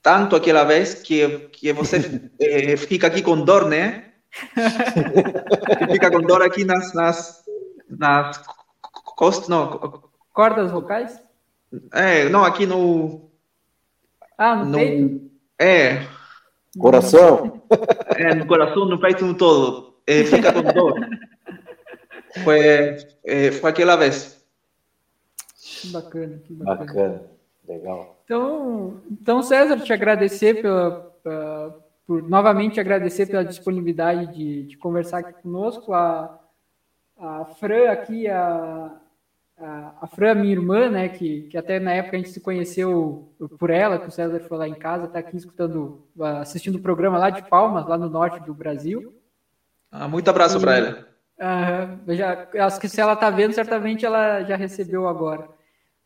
[0.03, 4.13] tanto aquela vez que, que você é, fica aqui com dor, né?
[5.91, 7.43] fica com dor aqui nas, nas,
[7.89, 8.43] nas
[9.17, 10.03] costas, não.
[10.33, 11.19] Cordas vocais?
[11.93, 13.31] É, não, aqui no
[14.37, 15.31] ah, no, no peito?
[15.59, 16.07] É.
[16.79, 17.63] Coração?
[18.17, 19.97] É, no coração, no peito, no todo.
[20.07, 20.95] É, fica com dor.
[22.45, 22.61] Foi,
[23.25, 24.34] é, foi aquela vez.
[25.85, 26.87] Que bacana, que bacana.
[26.87, 27.23] Bacana,
[27.69, 28.17] legal.
[28.25, 35.19] Então, então César, te agradecer pela, pela, por novamente agradecer pela disponibilidade de, de conversar
[35.19, 35.93] aqui conosco.
[35.93, 36.39] A,
[37.19, 38.91] a Fran aqui, a,
[39.59, 43.33] a, a Fran, minha irmã, né, que, que até na época a gente se conheceu
[43.59, 46.07] por ela, que o César foi lá em casa, está aqui escutando,
[46.41, 49.15] assistindo o programa lá de Palmas, lá no norte do Brasil.
[49.91, 51.15] Ah, muito abraço para ela.
[51.37, 55.49] Uh, já, acho que se ela está vendo, certamente ela já recebeu agora.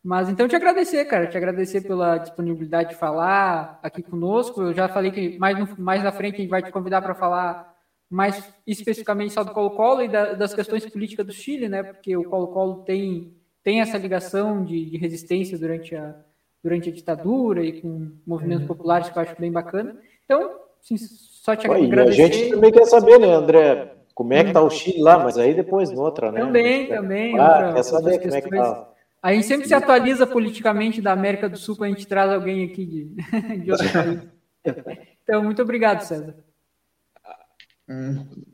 [0.03, 4.61] Mas então te agradecer, cara, te agradecer pela disponibilidade de falar aqui conosco.
[4.61, 7.13] Eu já falei que mais, no, mais na frente a gente vai te convidar para
[7.13, 7.75] falar
[8.09, 11.83] mais especificamente só do Colo-Colo e da, das questões políticas do Chile, né?
[11.83, 16.15] Porque o Colo-Colo tem tem essa ligação de, de resistência durante a,
[16.63, 18.67] durante a ditadura e com movimentos uhum.
[18.67, 19.97] populares que eu acho bem bacana.
[20.25, 22.19] Então, sim, só te Oi, agradecer.
[22.19, 25.19] E a gente também quer saber, né, André, como é que tá o Chile lá,
[25.19, 26.41] mas aí depois noutra, né?
[26.41, 27.39] Também, também.
[27.39, 28.89] Ah, outra, quer saber como é que tá.
[29.21, 32.65] A gente sempre se atualiza politicamente da América do Sul quando a gente traz alguém
[32.65, 33.05] aqui de,
[33.63, 33.91] de outro
[34.83, 34.99] país.
[35.23, 36.35] Então, muito obrigado, César.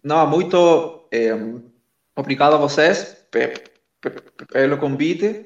[0.03, 1.32] Não, muito é,
[2.16, 3.28] obrigado a vocês
[4.51, 5.45] pelo convite.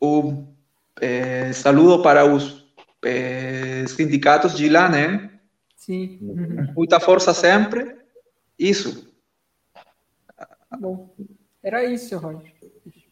[0.00, 0.54] Um
[1.00, 2.64] é, saludo para os
[3.04, 5.30] é, sindicatos de lá, né?
[5.76, 6.18] Sim.
[6.22, 6.72] Uhum.
[6.76, 7.96] Muita força sempre.
[8.58, 9.12] Isso.
[10.34, 11.14] Tá bom.
[11.62, 12.52] Era isso, Roger.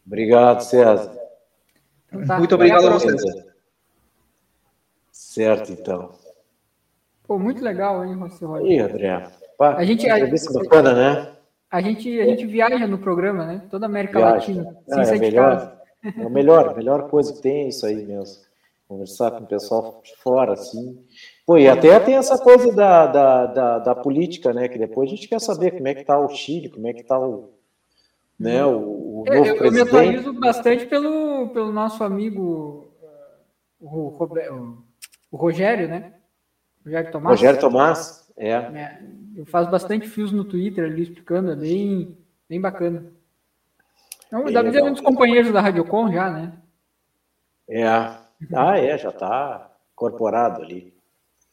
[0.07, 1.22] Obrigado, César.
[2.27, 2.39] Tá.
[2.39, 3.23] Muito obrigado a vocês.
[5.11, 6.11] Certo, então.
[7.27, 8.71] Pô, muito legal, hein, Roger?
[8.71, 9.29] Ih, André.
[9.57, 10.19] Pá, a gente, a,
[10.53, 11.33] bacana, né?
[11.71, 13.63] A gente, a gente viaja no programa, né?
[13.71, 14.35] Toda a América viaja.
[14.35, 14.77] Latina.
[14.91, 18.43] Ah, é, melhor, é o melhor, a melhor coisa que tem é isso aí mesmo.
[18.87, 21.03] Conversar com o pessoal de fora, assim.
[21.47, 24.69] Pô, e até tem essa coisa da, da, da, da política, né?
[24.69, 27.03] Que depois a gente quer saber como é que tá o Chile, como é que
[27.03, 27.49] tá o,
[28.39, 29.64] né, o, o novo eu, presidente.
[29.64, 32.93] Eu me atualizo bastante pelo, pelo nosso amigo
[33.81, 34.12] o,
[35.31, 36.14] o Rogério, né?
[36.85, 37.31] Rogério Tomás.
[37.39, 38.51] Rogério Tomás, é.
[38.51, 39.03] é.
[39.37, 42.18] Eu faço bastante fios no Twitter ali explicando, é bem,
[42.49, 43.12] bem bacana.
[44.27, 46.53] Então, dá pra um dos companheiros da Radiocom já, né?
[47.68, 47.87] É.
[47.87, 50.93] Ah, é, já está incorporado ali.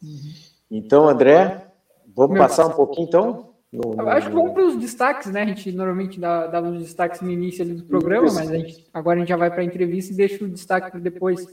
[0.02, 0.34] Uhum.
[0.72, 1.68] Então, André,
[2.16, 3.49] vamos Meu, passar um pouquinho então?
[3.72, 4.10] No, no...
[4.10, 5.44] Acho que vamos para os destaques, né?
[5.44, 8.36] A gente normalmente dá, dá os destaques no início do programa, Isso.
[8.36, 10.92] mas a gente, agora a gente já vai para a entrevista e deixa o destaque
[10.92, 11.46] para depois.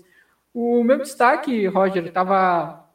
[0.54, 2.86] O meu destaque, Roger, estava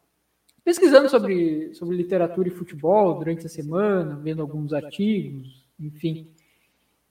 [0.63, 6.27] pesquisando sobre, sobre literatura e futebol durante a semana, vendo alguns artigos, enfim.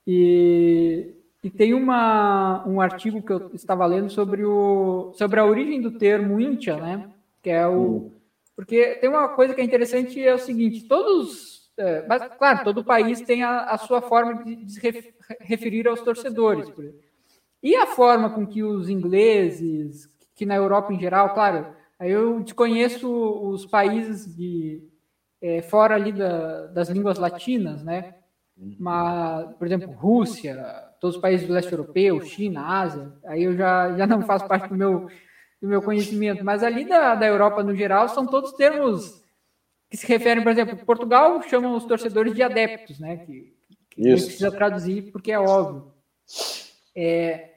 [0.07, 5.81] E, e tem uma, um artigo que eu estava lendo sobre, o, sobre a origem
[5.81, 7.11] do termo Intia, né?
[7.43, 8.11] Que é o.
[8.57, 11.60] Porque tem uma coisa que é interessante, é o seguinte: todos.
[11.81, 16.70] É, mas, claro, todo país tem a, a sua forma de, se referir aos torcedores.
[17.62, 23.11] E a forma com que os ingleses, que na Europa em geral, claro, eu desconheço
[23.11, 24.83] os países de
[25.41, 28.14] é, fora ali da, das línguas latinas, né?
[28.78, 30.62] Mas, por exemplo, Rússia,
[31.01, 34.68] todos os países do leste europeu, China, Ásia, aí eu já, já não faço parte
[34.68, 35.09] do meu,
[35.62, 36.45] do meu conhecimento.
[36.45, 39.20] Mas ali da, da Europa, no geral, são todos termos
[39.91, 43.16] que se referem, por exemplo, Portugal chamam os torcedores de adeptos, né?
[43.18, 43.53] Que,
[43.91, 45.93] que precisa traduzir porque é óbvio.
[46.95, 47.51] É,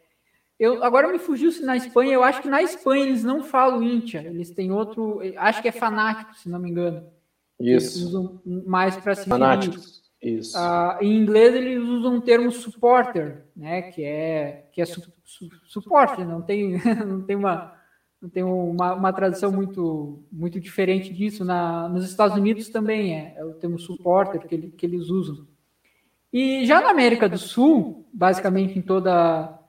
[0.59, 3.83] eu, agora me fugiu se na Espanha, eu acho que na Espanha eles não falam
[3.83, 7.05] Íntia, eles têm outro, acho que é fanático, se não me engano.
[7.59, 7.97] Isso.
[7.97, 10.01] Eles usam mais para se Fanáticos.
[10.21, 10.57] Isso.
[10.57, 15.49] Ah, em inglês eles usam o termo supporter, né, que é que é su, su,
[15.65, 17.75] suporte, não tem não tem uma
[18.29, 21.43] tem uma, uma tradução muito muito diferente disso.
[21.43, 25.47] Na, nos Estados Unidos também é, é o termo supporter que, ele, que eles usam.
[26.31, 29.59] E já na América do Sul, basicamente em toda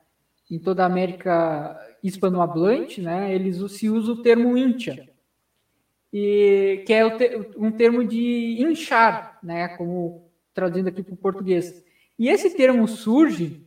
[0.49, 5.09] em toda a América hispanohablante, né, eles se usa o termo incha,
[6.13, 7.03] e, que é
[7.57, 11.83] um termo de inchar, né, como traduzindo aqui para o português.
[12.17, 13.65] E esse termo surge,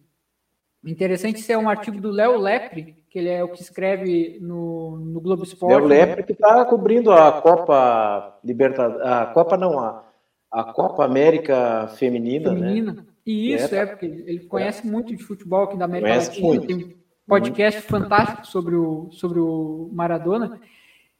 [0.84, 4.97] interessante, isso é um artigo do Léo Lepre, que ele é o que escreve no,
[4.99, 5.75] no Globo Esporte.
[5.75, 10.05] Léo Lepre que está cobrindo a Copa Libertadores, a Copa não, a,
[10.51, 12.61] a Copa América Feminina, né?
[12.61, 12.93] Feminina.
[12.93, 13.03] né?
[13.27, 14.91] E isso é, é porque ele conhece é.
[14.91, 16.67] muito de futebol aqui da América conhece Latina, muito.
[16.67, 16.93] tem um
[17.27, 17.91] podcast muito.
[17.91, 20.61] fantástico sobre o, sobre o Maradona.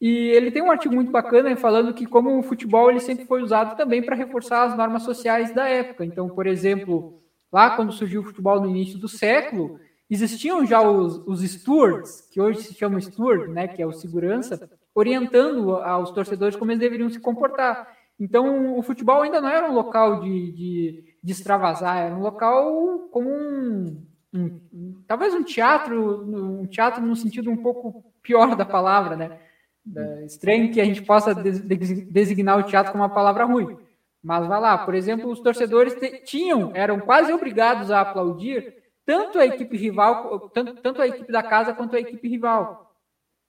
[0.01, 3.43] E ele tem um artigo muito bacana falando que como o futebol ele sempre foi
[3.43, 6.05] usado também para reforçar as normas sociais da época.
[6.05, 7.21] Então, por exemplo,
[7.53, 9.81] lá quando surgiu o futebol no início do século,
[10.11, 14.71] existiam já os, os stewards, que hoje se chamam steward, né, que é o segurança,
[14.95, 17.97] orientando aos torcedores como eles deveriam se comportar.
[18.19, 23.09] Então, o futebol ainda não era um local de, de de extravasar, era um local
[23.11, 24.03] como um,
[24.33, 29.39] um, um, talvez um teatro, um teatro no sentido um pouco pior da palavra, né?
[29.85, 33.77] Da, estranho que a gente possa designar o teatro como uma palavra ruim.
[34.23, 35.95] Mas vai lá, por exemplo, os torcedores
[36.25, 38.75] tinham, eram quase obrigados a aplaudir
[39.09, 42.95] tanto a equipe rival, tanto, tanto a equipe da casa quanto a equipe rival.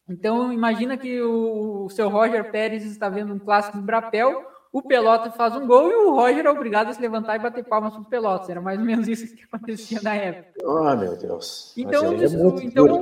[0.08, 4.82] Então imagina que o, o seu Roger Pérez está vendo um clássico do Brapel, o
[4.82, 7.94] Pelotas faz um gol e o Roger é obrigado a se levantar e bater palmas
[7.94, 8.50] pro Pelotas.
[8.50, 10.54] Era mais ou menos isso que acontecia na época.
[10.64, 11.74] Ah, oh, meu Deus.
[11.76, 12.24] Então, é
[12.64, 13.02] então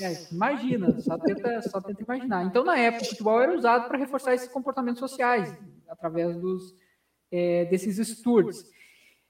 [0.00, 2.44] é, imagina, só tenta, só tenta imaginar.
[2.44, 5.52] Então, na época, o futebol era usado para reforçar esses comportamentos sociais,
[5.88, 6.72] através dos,
[7.32, 8.64] é, desses stewards.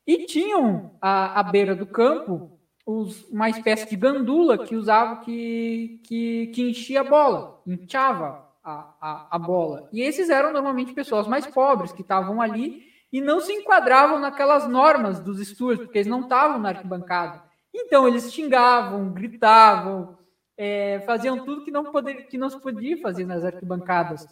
[0.07, 6.01] E tinham à, à beira do campo os, uma espécie de gandula que usava que,
[6.05, 9.89] que, que enchia a bola, inchava a, a, a bola.
[9.93, 12.83] E esses eram normalmente pessoas mais pobres que estavam ali
[13.13, 17.43] e não se enquadravam naquelas normas dos estudos, porque eles não estavam na arquibancada.
[17.75, 20.19] Então eles xingavam, gritavam,
[20.57, 24.27] é, faziam tudo que não, poder, que não se podia fazer nas arquibancadas.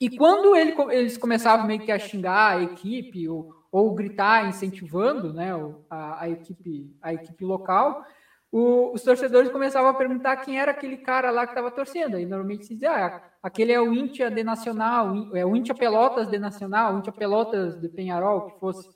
[0.00, 5.32] E quando ele, eles começavam meio que a xingar a equipe ou, ou gritar incentivando
[5.32, 5.50] né,
[5.90, 8.02] a, a, equipe, a equipe local,
[8.50, 12.18] o, os torcedores começavam a perguntar quem era aquele cara lá que estava torcendo.
[12.18, 16.28] E normalmente se dizia, ah, aquele é o Íntia de Nacional, é o Íntia Pelotas
[16.28, 18.88] de Nacional, o Íntia Pelotas de Penharol, que fosse.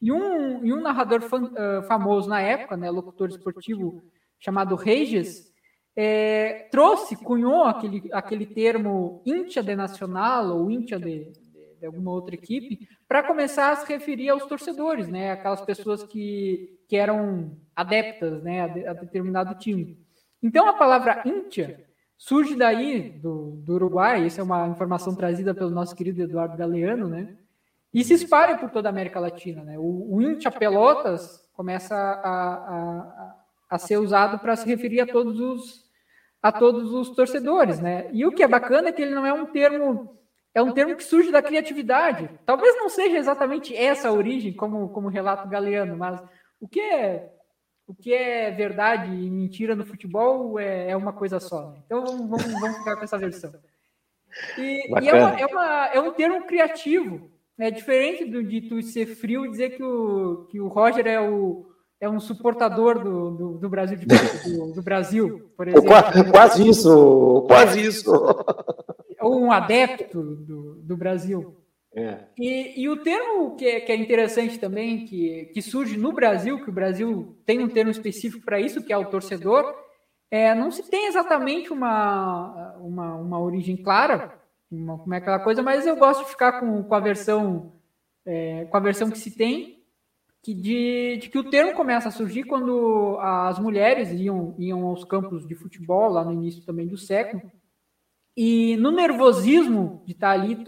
[0.00, 4.04] E um, e um narrador fam, uh, famoso na época, né, locutor esportivo
[4.38, 5.52] chamado Regis,
[5.96, 11.30] é, trouxe, cunhou aquele, aquele termo Íntia de Nacional ou Íntia de,
[11.78, 16.80] de, alguma outra equipe para começar a se referir aos torcedores, né, aquelas pessoas que,
[16.88, 19.98] que eram adeptas né, a, a determinado time.
[20.42, 21.84] Então a palavra Íntia
[22.16, 27.08] surge daí do, do Uruguai, isso é uma informação trazida pelo nosso querido Eduardo Galeano,
[27.08, 27.36] né?
[27.92, 29.78] E se espalha por toda a América Latina, né?
[29.78, 33.36] O, o Íntia Pelotas começa a, a,
[33.70, 35.83] a ser usado para se referir a todos os
[36.44, 38.06] a todos os torcedores, né?
[38.12, 40.14] E o que é bacana é que ele não é um termo
[40.54, 42.28] é um termo que surge da criatividade.
[42.44, 46.22] Talvez não seja exatamente essa a origem, como como relata o Galeano, mas
[46.60, 47.32] o que é
[47.86, 51.70] o que é verdade e mentira no futebol é, é uma coisa só.
[51.70, 51.78] Né?
[51.86, 53.50] Então vamos, vamos, vamos, ficar com essa versão.
[54.58, 57.30] E, e é, uma, é, uma, é, um termo criativo.
[57.58, 61.20] É diferente do, de tu ser frio e dizer que o, que o Roger é
[61.20, 61.73] o,
[62.04, 65.86] é um suportador do, do, do Brasil, do, do, Brasil, por exemplo.
[65.86, 68.12] Quase, quase isso, quase isso.
[69.20, 71.56] Ou um adepto do, do Brasil.
[71.96, 72.24] É.
[72.38, 76.62] E, e, o termo que é, que é, interessante também, que, que surge no Brasil,
[76.62, 79.72] que o Brasil tem um termo específico para isso, que é o torcedor,
[80.30, 84.34] é, não se tem exatamente uma, uma, uma origem clara,
[84.70, 87.72] uma, como é aquela coisa, mas eu gosto de ficar com, com a versão
[88.26, 89.73] é, com a versão que se tem,
[90.44, 95.02] que de, de, que o termo começa a surgir quando as mulheres iam, iam aos
[95.02, 97.50] campos de futebol, lá no início também do século,
[98.36, 100.62] e no nervosismo de estar ali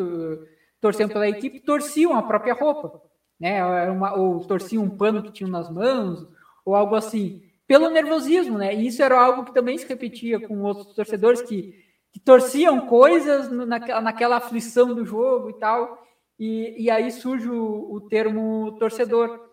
[0.81, 3.03] torcendo pela equipe, torciam a própria roupa,
[3.39, 3.62] né?
[3.91, 6.27] Uma, ou torciam um pano que tinham nas mãos,
[6.64, 8.74] ou algo assim, pelo nervosismo, né?
[8.74, 11.74] E isso era algo que também se repetia com outros torcedores que,
[12.11, 16.03] que torciam coisas naquela, naquela aflição do jogo e tal,
[16.39, 19.45] e, e aí surge o, o termo torcedor.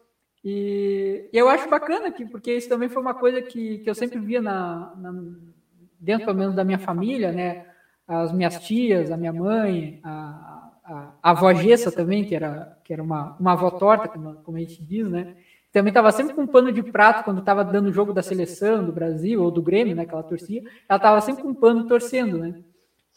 [0.44, 4.20] E, eu acho bacana que, porque isso também foi uma coisa que, que eu sempre
[4.20, 5.14] via na, na,
[6.00, 7.66] dentro, pelo menos, da minha família, né?
[8.06, 12.92] As minhas tias, a minha mãe, a, a, a avó Gessa também, que era, que
[12.92, 15.36] era uma, uma avó torta, como, como a gente diz, né?
[15.72, 18.86] Também estava sempre com um pano de prato quando estava dando o jogo da seleção,
[18.86, 20.06] do Brasil, ou do Grêmio, né?
[20.06, 22.62] Que ela torcia, ela estava sempre com um pano torcendo, né?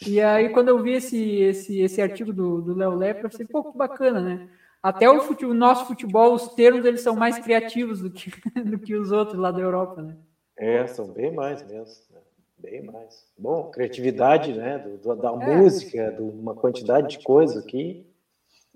[0.07, 3.65] E aí, quando eu vi esse, esse, esse artigo do Léo Lepra, eu pensei, pô,
[3.65, 4.49] que bacana, né?
[4.87, 8.31] Até o, fute, o, nosso futebol, os termos, eles são mais criativos do que,
[8.65, 10.17] do que os outros lá da Europa, né?
[10.57, 11.95] É, são bem mais mesmo.
[12.13, 12.21] Né?
[12.57, 13.27] Bem mais.
[13.37, 14.79] Bom, criatividade, né?
[14.79, 15.57] Do, do da é.
[15.57, 18.07] música, de uma quantidade de coisas aqui.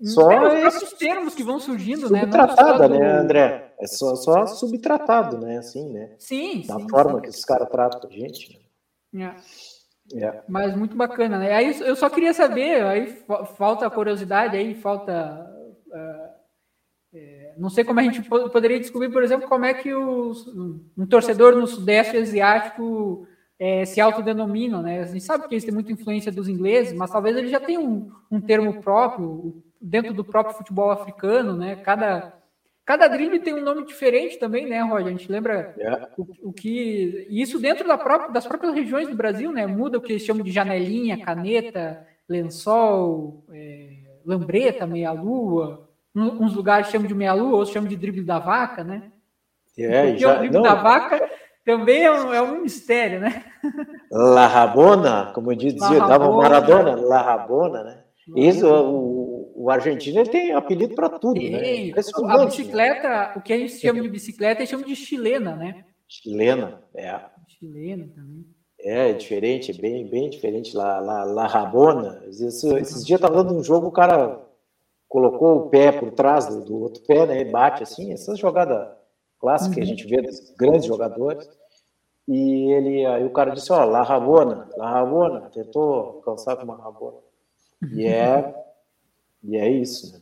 [0.03, 2.21] Só é os termos que vão surgindo, né?
[2.21, 3.19] Subtratada, né, do...
[3.21, 3.73] André?
[3.79, 5.59] É só, só subtratado, né?
[5.59, 6.15] Assim, né?
[6.17, 6.65] Sim.
[6.67, 7.21] Da sim, forma sim.
[7.21, 8.59] que esses caras tratam a gente.
[9.13, 9.33] Né?
[10.13, 10.25] É.
[10.25, 10.43] É.
[10.47, 11.53] Mas muito bacana, né?
[11.53, 13.23] Aí eu só queria saber, aí
[13.57, 15.50] falta curiosidade, aí falta.
[15.91, 16.41] Uh,
[17.13, 21.05] é, não sei como a gente poderia descobrir, por exemplo, como é que os, um
[21.05, 23.27] torcedor no Sudeste Asiático
[23.59, 25.01] é, se autodenominam, né?
[25.01, 27.83] A gente sabe que eles têm muita influência dos ingleses, mas talvez eles já tenham
[27.83, 31.75] um, um termo próprio dentro do próprio futebol africano, né?
[31.75, 32.33] Cada,
[32.85, 35.07] cada drible tem um nome diferente também, né, Roger?
[35.07, 36.05] A gente lembra yeah.
[36.05, 36.09] É.
[36.17, 37.27] o, o, que.
[37.29, 39.67] Isso dentro da própria, das próprias regiões do Brasil, né?
[39.67, 45.89] Muda o que eles chamam de janelinha, caneta, lençol, é, lambreta, meia-lua.
[46.13, 49.11] Uns lugares chamam de meia-lua, outros chamam de drible da vaca, né?
[49.77, 50.63] É, Porque já, o drible não.
[50.63, 51.29] da vaca
[51.65, 53.45] também é um, é um mistério, né?
[54.11, 58.03] La Rabona, como dizia, dava Maradona, La Rabona, né?
[58.35, 61.91] Isso, o, o argentino ele tem apelido para tudo, né?
[62.25, 62.45] A né?
[62.45, 65.85] bicicleta, o que a gente chama de bicicleta, eles chamam de chilena, né?
[66.07, 67.19] Chilena, é.
[67.47, 68.45] Chilena também.
[68.83, 70.75] É, é diferente, bem, bem diferente.
[70.75, 72.23] La, la, la Rabona.
[72.27, 74.41] Esses, esses dias estava dando um jogo, o cara
[75.07, 77.41] colocou o pé por trás do, do outro pé, né?
[77.41, 78.11] E bate assim.
[78.11, 78.97] Essa jogada
[79.39, 79.73] clássica uhum.
[79.75, 79.89] que a uhum.
[79.89, 81.49] gente vê dos grandes jogadores.
[82.27, 86.77] E ele, aí o cara disse, ó, La Rabona, La Rabona, tentou alcançar com uma
[86.77, 87.17] Rabona.
[87.93, 88.55] E é,
[89.43, 90.21] e é isso, né?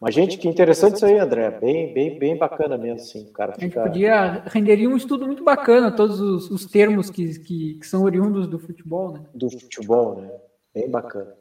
[0.00, 1.50] Mas, gente, que interessante isso aí, André.
[1.50, 3.26] Bem, bem, bem bacana mesmo, sim.
[3.28, 3.82] O cara fica...
[3.82, 7.86] A gente podia, renderia um estudo muito bacana, todos os, os termos que, que, que,
[7.86, 9.20] são oriundos do futebol, né?
[9.34, 10.30] Do futebol, né?
[10.74, 11.34] Bem bacana.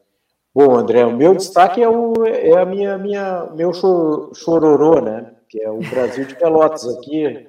[0.53, 5.32] Bom, André, o meu destaque é, o, é a minha, minha, meu chororô, né?
[5.47, 7.47] Que é o Brasil de Pelotas aqui,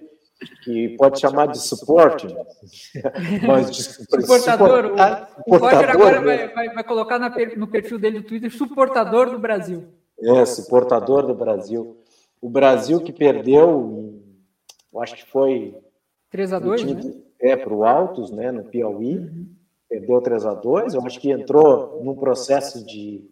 [0.62, 2.44] que pode chamar de suporte, né?
[3.48, 4.82] mas de, suportador.
[4.82, 6.24] Suportar, o, o Roger agora né?
[6.24, 9.88] vai, vai, vai, colocar na, no perfil dele do Twitter suportador do Brasil.
[10.22, 11.96] É, suportador do Brasil.
[12.40, 14.22] O Brasil que perdeu,
[14.92, 15.76] eu acho que foi
[16.30, 17.14] 3 a 2 né?
[17.40, 19.18] É, para o Altos, né, no Piauí.
[19.18, 19.48] Uhum.
[19.88, 23.28] Perdeu 3 a 2 Eu acho que entrou num processo de.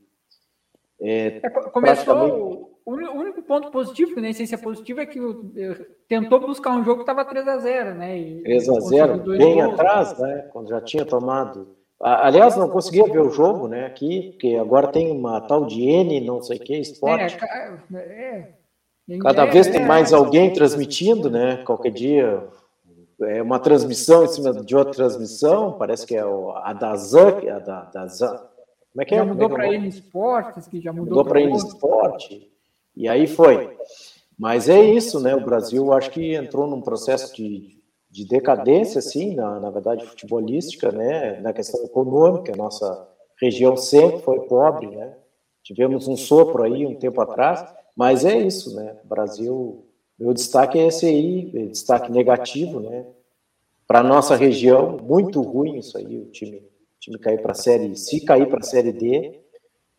[1.01, 2.15] É, é, começou.
[2.15, 2.69] Praticamente...
[2.89, 5.21] O único ponto positivo, que nem sei se é positivo, é que
[6.09, 8.19] tentou buscar um jogo que estava 3 a 0 né?
[8.19, 10.49] E 3 a 0 bem gols, atrás, né?
[10.51, 13.87] Quando já tinha tomado Aliás, não conseguia ver o jogo, né?
[13.87, 17.37] Aqui, porque agora tem uma tal de N, não sei o que, esporte.
[17.93, 18.55] É,
[19.09, 21.57] é, Cada vez tem mais alguém transmitindo, né?
[21.65, 22.47] Qualquer dia
[23.23, 27.59] é uma transmissão em cima de outra transmissão, parece que é a da Zan, a
[27.59, 28.37] da, da Zan.
[28.93, 29.19] Como é que é?
[29.19, 32.49] Já mudou para N Esportes, que já mudou, mudou para N Esporte.
[32.97, 33.77] E aí foi.
[34.39, 35.35] Mas é isso, né?
[35.35, 37.78] O Brasil acho que entrou num processo de
[38.11, 43.07] de decadência, sim, na, na verdade, futebolística, né, na questão econômica, nossa
[43.41, 45.15] região sempre foi pobre, né,
[45.63, 49.85] tivemos um sopro aí um tempo atrás, mas é isso, né, Brasil,
[50.19, 53.07] meu destaque é esse aí, é destaque negativo, né,
[53.87, 57.95] para nossa região, muito ruim isso aí, o time, o time cair para a Série,
[57.95, 59.41] se cair para a Série D,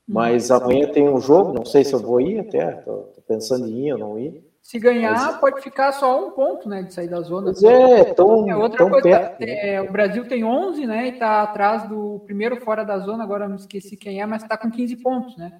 [0.07, 3.87] mas amanhã tem um jogo, não sei se eu vou ir até, tô pensando em
[3.87, 5.37] ir ou não ir, se ganhar, Mas...
[5.37, 7.45] pode ficar só um ponto, né, de sair da zona.
[7.45, 11.13] Pois é, tão, é, outra tão coisa, perto, é, o Brasil tem 11, né, e
[11.13, 14.69] está atrás do primeiro fora da zona, agora não esqueci quem é, mas está com
[14.69, 15.59] 15 pontos, né.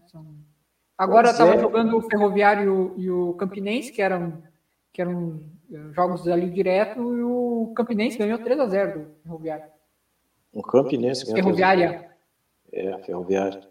[0.95, 1.57] Agora estava é.
[1.57, 4.43] jogando o Ferroviário e o Campinense, que eram,
[4.93, 5.39] que eram
[5.73, 9.65] eh, jogos ali direto, e o Campinense ganhou 3 a 0 do Ferroviário.
[10.53, 12.11] O Campinense ganhou Ferroviária.
[12.71, 13.61] É, Ferroviária.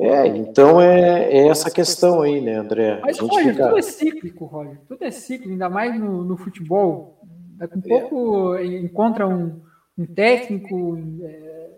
[0.00, 3.00] É, então é, é, essa questão aí, né, André?
[3.02, 3.66] Mas, Roger, fica...
[3.66, 4.78] tudo é cíclico, Roger.
[4.88, 7.20] Tudo é cíclico, ainda mais no, no futebol.
[7.56, 8.64] Daqui a um pouco é.
[8.64, 9.60] encontra um,
[9.98, 11.70] um técnico, é,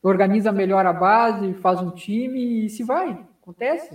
[0.00, 3.18] organiza melhor a base, faz um time e se vai.
[3.42, 3.90] Acontece.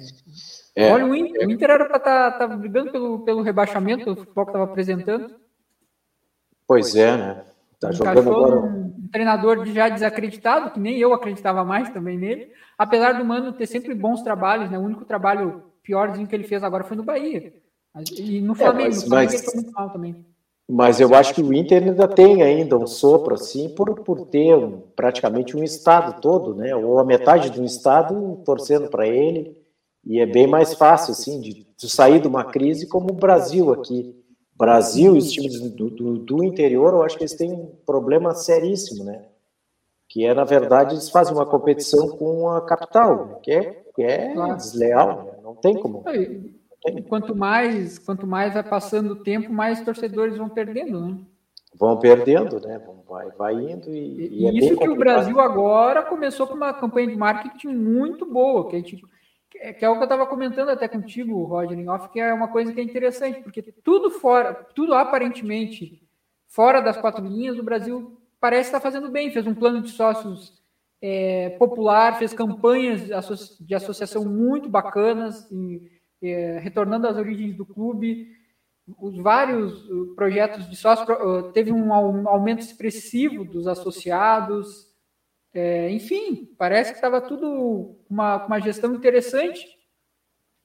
[0.76, 0.92] É.
[0.92, 1.48] Olha o Inter.
[1.48, 4.66] O Inter era para estar tá, tá brigando pelo, pelo rebaixamento, pelo futebol que estava
[4.66, 5.36] apresentando.
[6.68, 7.46] Pois é, né?
[7.80, 8.60] Tá jogando agora.
[8.60, 12.52] Um, treinador já desacreditado, que nem eu acreditava mais também nele.
[12.78, 14.78] Apesar do Mano ter sempre bons trabalhos, né?
[14.78, 17.54] O único trabalho piorzinho que ele fez agora foi no Bahia.
[18.18, 20.26] E no Flamengo, é, mas, Flamengo mas, foi muito mal também.
[20.70, 24.56] Mas eu acho que o Inter ainda tem ainda um sopro assim por, por ter
[24.56, 26.76] um, praticamente um estado todo, né?
[26.76, 29.58] Ou a metade de um estado torcendo para ele.
[30.06, 33.74] E é bem mais fácil assim de, de sair de uma crise como o Brasil
[33.74, 34.19] aqui
[34.60, 38.36] Brasil e os times do, do, do, interior, eu acho que eles têm um problema
[38.36, 39.24] seríssimo, né?
[40.10, 43.36] Que é, na verdade, eles fazem uma competição com a capital, né?
[43.42, 44.58] que é, que é claro.
[44.58, 45.32] desleal, né?
[45.42, 46.04] não tem como.
[46.04, 46.60] Tem.
[47.08, 51.18] Quanto mais, quanto mais vai passando o tempo, mais torcedores vão perdendo, né?
[51.76, 52.82] Vão perdendo, né?
[53.08, 56.74] Vai, vai indo e, e, e é isso que o Brasil agora começou com uma
[56.74, 59.02] campanha de marketing muito boa, que a gente
[59.60, 62.48] é, que é o que eu estava comentando até contigo, Roger, off, que é uma
[62.48, 66.02] coisa que é interessante, porque tudo fora, tudo aparentemente
[66.48, 70.60] fora das quatro linhas, o Brasil parece estar fazendo bem, fez um plano de sócios
[71.02, 73.02] é, popular, fez campanhas
[73.60, 75.90] de associação muito bacanas, em,
[76.22, 78.28] é, retornando às origens do clube,
[78.98, 84.88] os vários uh, projetos de sócio uh, teve um aumento expressivo dos associados,
[85.54, 89.78] é, enfim, parece que estava tudo uma, uma gestão interessante,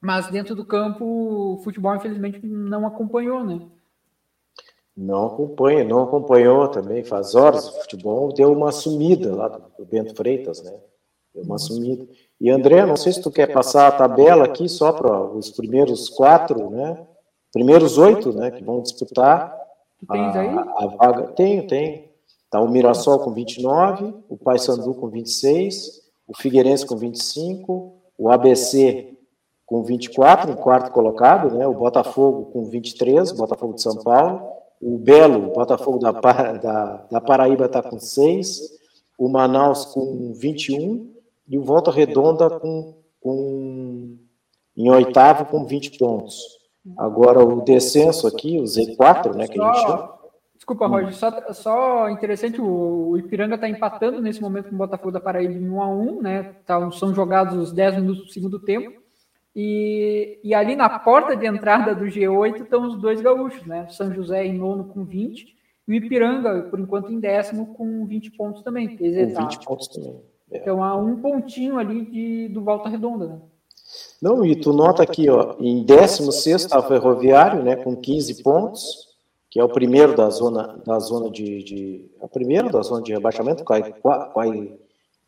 [0.01, 3.61] mas dentro do campo o futebol, infelizmente, não acompanhou, né?
[4.97, 7.03] Não acompanha, não acompanhou também.
[7.03, 10.73] Faz horas o futebol deu uma sumida lá do Bento Freitas, né?
[11.35, 12.07] Deu uma sumida.
[12.41, 16.09] E André, não sei se tu quer passar a tabela aqui só para os primeiros
[16.09, 17.07] quatro, né?
[17.53, 18.51] Primeiros oito, né?
[18.51, 19.57] Que vão disputar.
[19.99, 20.49] Tu tens aí?
[20.49, 21.27] A, a vaga.
[21.29, 22.05] Tenho, tenho.
[22.55, 29.13] Está o Mirassol com 29, o Paysandu com 26, o Figueirense com 25, o ABC
[29.67, 31.67] com 24, em quarto colocado, né?
[31.67, 34.41] o Botafogo com 23, o Botafogo de São Paulo,
[34.81, 38.61] o Belo, o Botafogo da, da, da Paraíba está com 6,
[39.19, 41.13] o Manaus com 21
[41.49, 44.17] e o Volta Redonda com, com,
[44.77, 46.39] em oitavo com 20 pontos.
[46.97, 50.14] Agora o descenso aqui, o Z4, né, que a gente chama,
[50.65, 55.21] Desculpa, Roger, só, só interessante, o, Ipiranga está empatando nesse momento com o Botafogo da
[55.21, 56.43] Paraíba em 1 a 1 né?
[56.65, 58.99] Tá, são jogados os 10 minutos do segundo tempo.
[59.55, 63.87] E, e ali na porta de entrada do G8 estão os dois gaúchos, né?
[63.91, 65.55] São José em nono com 20
[65.87, 68.97] e o Ipiranga, por enquanto, em décimo com 20 pontos também.
[68.97, 70.19] Com 20 pontos também.
[70.51, 70.59] É.
[70.61, 73.39] Então há um pontinho ali de, do Volta Redonda, né?
[74.21, 79.14] Não, e tu nota aqui, ó, em 16 está Ferroviário, né, com 15 pontos,
[79.55, 83.01] que é o primeiro da zona, da zona de, de é o primeiro da zona
[83.01, 83.95] de rebaixamento, cai,
[84.35, 84.79] cai,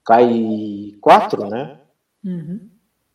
[0.04, 1.78] cai 4, né?
[2.24, 2.68] Uhum.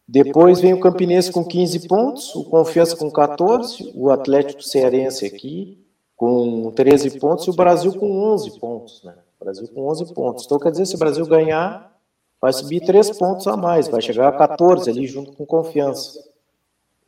[0.07, 5.85] Depois vem o Campinense com 15 pontos, o Confiança com 14, o Atlético Cearense aqui
[6.15, 9.13] com 13 pontos e o Brasil com 11 pontos, né?
[9.37, 10.45] O Brasil com 11 pontos.
[10.45, 11.93] Então, quer dizer, se o Brasil ganhar,
[12.39, 16.23] vai subir 3 pontos a mais, vai chegar a 14 ali junto com Confiança.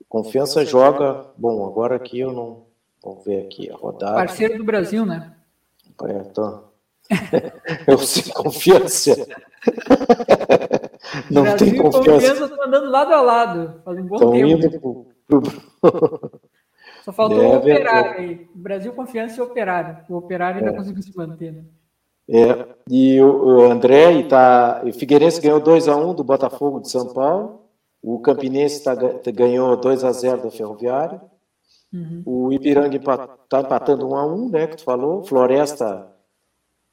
[0.09, 2.72] Confiança joga, bom, agora aqui eu não,
[3.03, 4.15] vamos ver aqui a rodada.
[4.15, 5.33] Parceiro do Brasil, né?
[6.05, 6.63] É, então,
[7.87, 9.15] eu sei confiança.
[11.29, 12.45] Não Brasil tem confiança.
[12.45, 13.81] estão andando lado a lado.
[13.83, 14.47] Faz um bom tempo.
[14.47, 15.05] Indo pro.
[17.03, 18.47] Só faltou Deve, o operário aí.
[18.55, 19.97] Brasil, confiança e operário.
[20.09, 20.75] O operário ainda é.
[20.75, 21.51] conseguiu se manter.
[21.51, 21.63] Né?
[22.29, 26.89] É, e o, o André e tá, o Figueirense ganhou 2x1 um do Botafogo de
[26.89, 27.61] São Paulo.
[28.01, 28.95] O Campinense tá,
[29.33, 31.19] ganhou 2x0 do Ferroviário.
[31.93, 32.23] Uhum.
[32.25, 34.67] O Ipiranga está empatando 1x1, um, né?
[34.67, 35.23] Que tu falou.
[35.23, 36.11] Floresta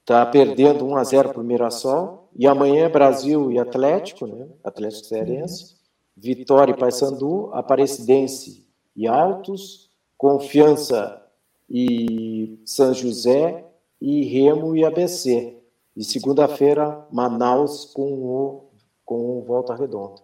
[0.01, 2.28] está perdendo 1 a 0 para o Mirassol.
[2.36, 4.47] E amanhã é Brasil e Atlético, né?
[4.62, 5.77] Atlético Cearense.
[6.16, 11.22] Vitória e Paysandu, Aparecidense e Altos, Confiança
[11.68, 13.64] e São José
[14.01, 15.56] e Remo e ABC.
[15.97, 18.70] E segunda-feira, Manaus com o,
[19.05, 20.20] com o Volta Redonda.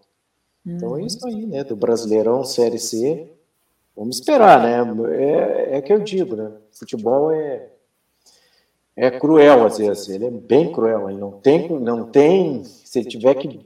[0.66, 1.64] Então é isso aí, né?
[1.64, 3.32] Do Brasileirão Série C.
[3.96, 4.78] Vamos esperar, né?
[5.16, 6.52] É, é que eu digo, né?
[6.72, 7.70] Futebol é
[8.96, 13.08] é cruel às vezes, ele é bem cruel, ele não tem, não tem, se ele
[13.08, 13.60] tiver que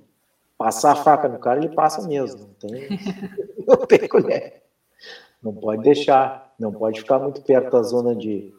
[0.59, 2.89] passar a faca no cara, ele passa mesmo, não tem,
[3.65, 4.61] não tem colher.
[5.41, 8.53] Não pode deixar, não pode ficar muito perto da zona de.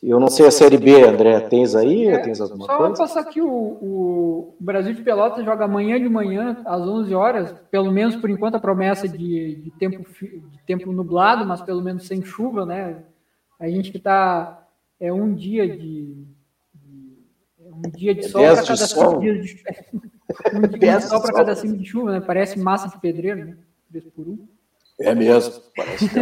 [0.00, 2.06] Eu não sei a Série B, André, tens aí?
[2.06, 2.94] É, tens alguma só coisa?
[2.94, 7.52] Só passar aqui, o, o, Brasil de Pelotas joga amanhã de manhã, às 11 horas,
[7.70, 12.06] pelo menos por enquanto a promessa de, de tempo, de tempo nublado, mas pelo menos
[12.06, 13.02] sem chuva, né?
[13.58, 14.64] A gente que está
[15.00, 16.24] é um dia de,
[16.72, 17.18] de
[17.58, 19.62] é um dia de sol para cada cinco dias de
[20.54, 22.20] um dia de sol para cada cinco de chuva, né?
[22.20, 23.56] Parece massa de pedreiro, né?
[23.90, 24.46] Vez por um.
[25.00, 26.18] É mesmo, parece que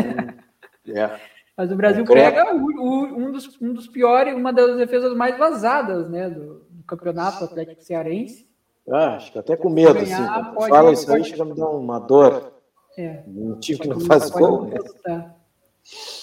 [0.92, 1.20] é, é.
[1.56, 5.38] Mas o Brasil pega o, o, um, dos, um dos piores, uma das defesas mais
[5.38, 6.30] vazadas, né?
[6.30, 8.48] Do, do campeonato Atlético Cearense.
[8.88, 10.54] Ah, acho que até com medo, ganhar, assim.
[10.54, 12.52] Pode, Fala isso aí, chega a me dar uma dor.
[12.98, 13.22] É.
[13.26, 14.66] Um time que não faz gol.
[15.06, 15.34] Né?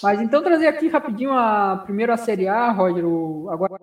[0.01, 3.79] Mas então trazer aqui rapidinho a primeiro a Série A, Roger, o, agora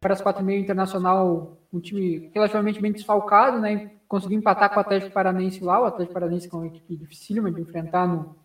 [0.00, 3.90] para as quatro e meia internacional, um time relativamente bem desfalcado, né?
[4.06, 7.62] Conseguiu empatar com o Atlético Paranense lá, o Atlético Paranense é uma equipe dificílima de
[7.62, 8.36] enfrentar no,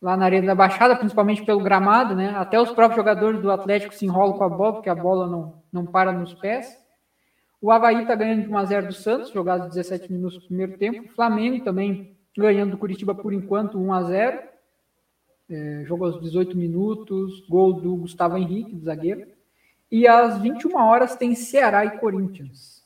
[0.00, 2.34] lá na Arena da Baixada, principalmente pelo gramado, né?
[2.36, 5.62] Até os próprios jogadores do Atlético se enrolam com a bola, porque a bola não,
[5.72, 6.78] não para nos pés.
[7.60, 11.04] O Havaí está ganhando de 1x0 do Santos, jogado 17 minutos no primeiro tempo.
[11.04, 14.50] O Flamengo também ganhando do Curitiba por enquanto 1 a 0
[15.50, 19.26] é, aos 18 minutos, gol do Gustavo Henrique, do zagueiro.
[19.90, 22.84] E às 21 horas tem Ceará e Corinthians.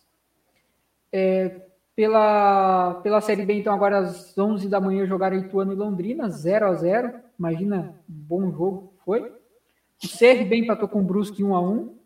[1.12, 1.60] É,
[1.96, 6.66] pela, pela Série B, então, agora às 11 da manhã jogaram Ituano e Londrina, 0
[6.66, 9.20] a 0 Imagina, bom jogo foi.
[9.22, 11.96] O CRB empatou com o Brusque 1 a 1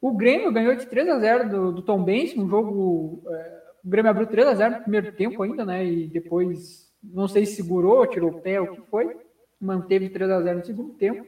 [0.00, 3.88] O Grêmio ganhou de 3 a 0 do, do Tom Benz, um jogo é, o
[3.88, 5.84] Grêmio abriu 3 a 0 no primeiro tempo ainda, né?
[5.84, 9.16] E depois, não sei se segurou, tirou o pé, o que foi.
[9.60, 11.26] Manteve 3 a 0 no segundo tempo.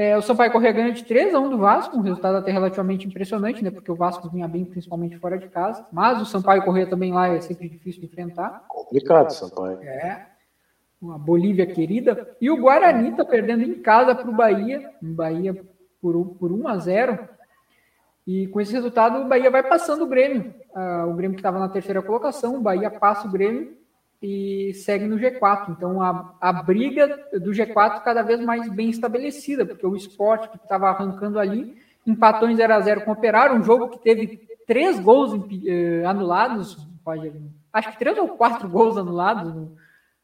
[0.00, 3.06] É, o Sampaio Corrêa ganha de 3 a 1 do Vasco, um resultado até relativamente
[3.06, 3.70] impressionante, né?
[3.70, 5.86] Porque o Vasco vinha bem, principalmente fora de casa.
[5.92, 8.64] Mas o Sampaio Corrêa também lá é sempre difícil de enfrentar.
[8.66, 9.78] Complicado, Sampaio.
[9.82, 10.26] É.
[11.02, 12.34] Uma Bolívia querida.
[12.40, 14.90] E o Guarani tá perdendo em casa para o Bahia.
[15.02, 15.54] Bahia
[16.00, 17.28] por, por 1 a 0
[18.26, 20.54] e com esse resultado, o Bahia vai passando o Grêmio.
[20.74, 23.76] Uh, o Grêmio que estava na terceira colocação, o Bahia passa o Grêmio
[24.22, 25.70] e segue no G4.
[25.70, 30.56] Então, a, a briga do G4 cada vez mais bem estabelecida, porque o esporte que
[30.56, 31.76] estava arrancando ali
[32.06, 35.32] empatou em 0 a 0 com o Operário, um jogo que teve três gols
[35.66, 36.86] eh, anulados,
[37.72, 39.76] acho que três ou quatro gols anulados no,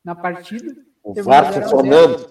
[0.05, 0.75] na partida.
[1.03, 2.27] O VAR funcionando.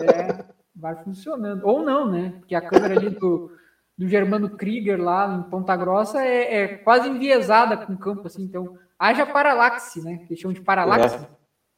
[0.00, 0.44] É,
[0.74, 1.64] VAR funcionando.
[1.64, 2.34] Ou não, né?
[2.38, 3.50] Porque a câmera ali do
[3.96, 8.42] do Germano Krieger lá em Ponta Grossa é, é, quase enviesada com o campo, assim,
[8.42, 10.20] então haja paralaxe, né?
[10.26, 11.16] Que chamam de paralaxe.
[11.16, 11.28] É.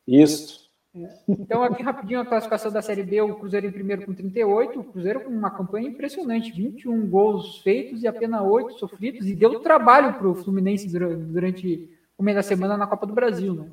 [0.07, 0.67] Isso.
[0.95, 1.09] É.
[1.29, 4.85] Então, aqui rapidinho a classificação da Série B, o Cruzeiro em primeiro com 38, o
[4.85, 10.15] Cruzeiro com uma campanha impressionante, 21 gols feitos e apenas 8 sofridos, e deu trabalho
[10.15, 13.67] para o Fluminense durante o meio da semana na Copa do Brasil, né?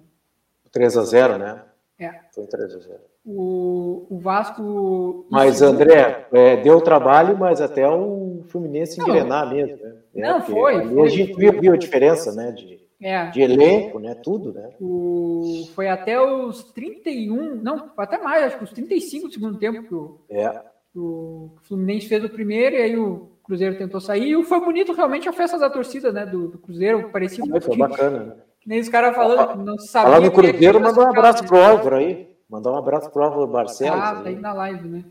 [0.72, 1.61] 3 a 0 né?
[1.99, 2.11] É.
[2.34, 5.26] Foi 3 a 0 O, o Vasco.
[5.30, 9.95] Mas, André, é, deu trabalho, mas até o Fluminense engrenar mesmo, né?
[10.15, 11.03] É, não, foi, foi.
[11.03, 12.52] A gente viu, viu, a diferença, né?
[12.52, 13.30] De, é.
[13.30, 14.16] de elenco, né?
[14.16, 14.70] Tudo, né?
[14.80, 19.84] O, foi até os 31, não, até mais, acho que os 35 do segundo tempo
[19.84, 20.62] que o, é.
[20.96, 24.32] o Fluminense fez o primeiro e aí o Cruzeiro tentou sair.
[24.32, 26.26] E foi bonito realmente a festa da torcida, né?
[26.26, 27.66] Do, do Cruzeiro, parecia muito.
[27.66, 28.36] Foi bacana, né?
[28.66, 30.12] Nem os caras falando, não sabia.
[30.12, 32.34] Falando no Cruzeiro, mandou um abraço pro Álvaro aí.
[32.50, 34.00] Mandou um abraço pro Álvaro Barcelos.
[34.00, 35.04] Ah, tá aí na live, né?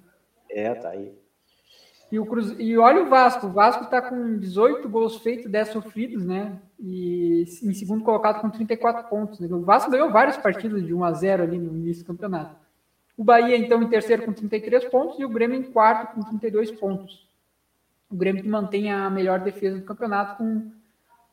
[0.48, 1.12] É, tá aí.
[2.10, 2.55] E, o Cruze...
[2.59, 3.47] e olha o Vasco.
[3.47, 6.59] O Vasco tá com 18 gols feitos, 10 sofridos, né?
[6.82, 9.38] E em segundo colocado com 34 pontos.
[9.38, 9.48] Né?
[9.50, 12.56] O Vasco ganhou várias partidas de 1 a 0 ali no início do campeonato.
[13.16, 16.72] O Bahia, então, em terceiro com 33 pontos e o Grêmio em quarto com 32
[16.72, 17.28] pontos.
[18.10, 20.72] O Grêmio que mantém a melhor defesa do campeonato com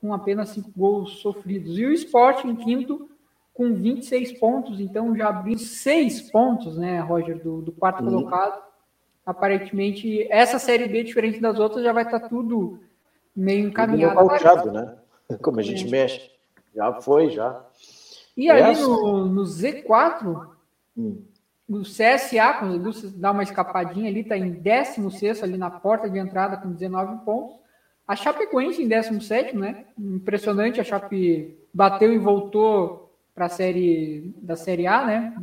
[0.02, 1.78] com apenas cinco gols sofridos.
[1.78, 3.10] E o Sport em quinto
[3.54, 8.10] com 26 pontos, então já abriu seis pontos, né, Roger, do, do quarto uhum.
[8.10, 8.64] colocado.
[9.26, 12.80] Aparentemente, essa Série B, diferente das outras, já vai estar tá tudo
[13.36, 14.16] meio encaminhado.
[14.16, 14.96] Nocauteado, né?
[15.42, 16.30] Como a gente mexe.
[16.76, 17.62] Já foi, já.
[18.36, 20.48] E aí no, no Z4,
[20.98, 21.22] hum.
[21.68, 26.58] o CSA conseguiu dar uma escapadinha ali, está em 16 ali na porta de entrada
[26.58, 27.58] com 19 pontos.
[28.08, 29.86] A Chapecoense em 17, né?
[29.98, 35.34] Impressionante, a Chape bateu e voltou para a série da Série A, né?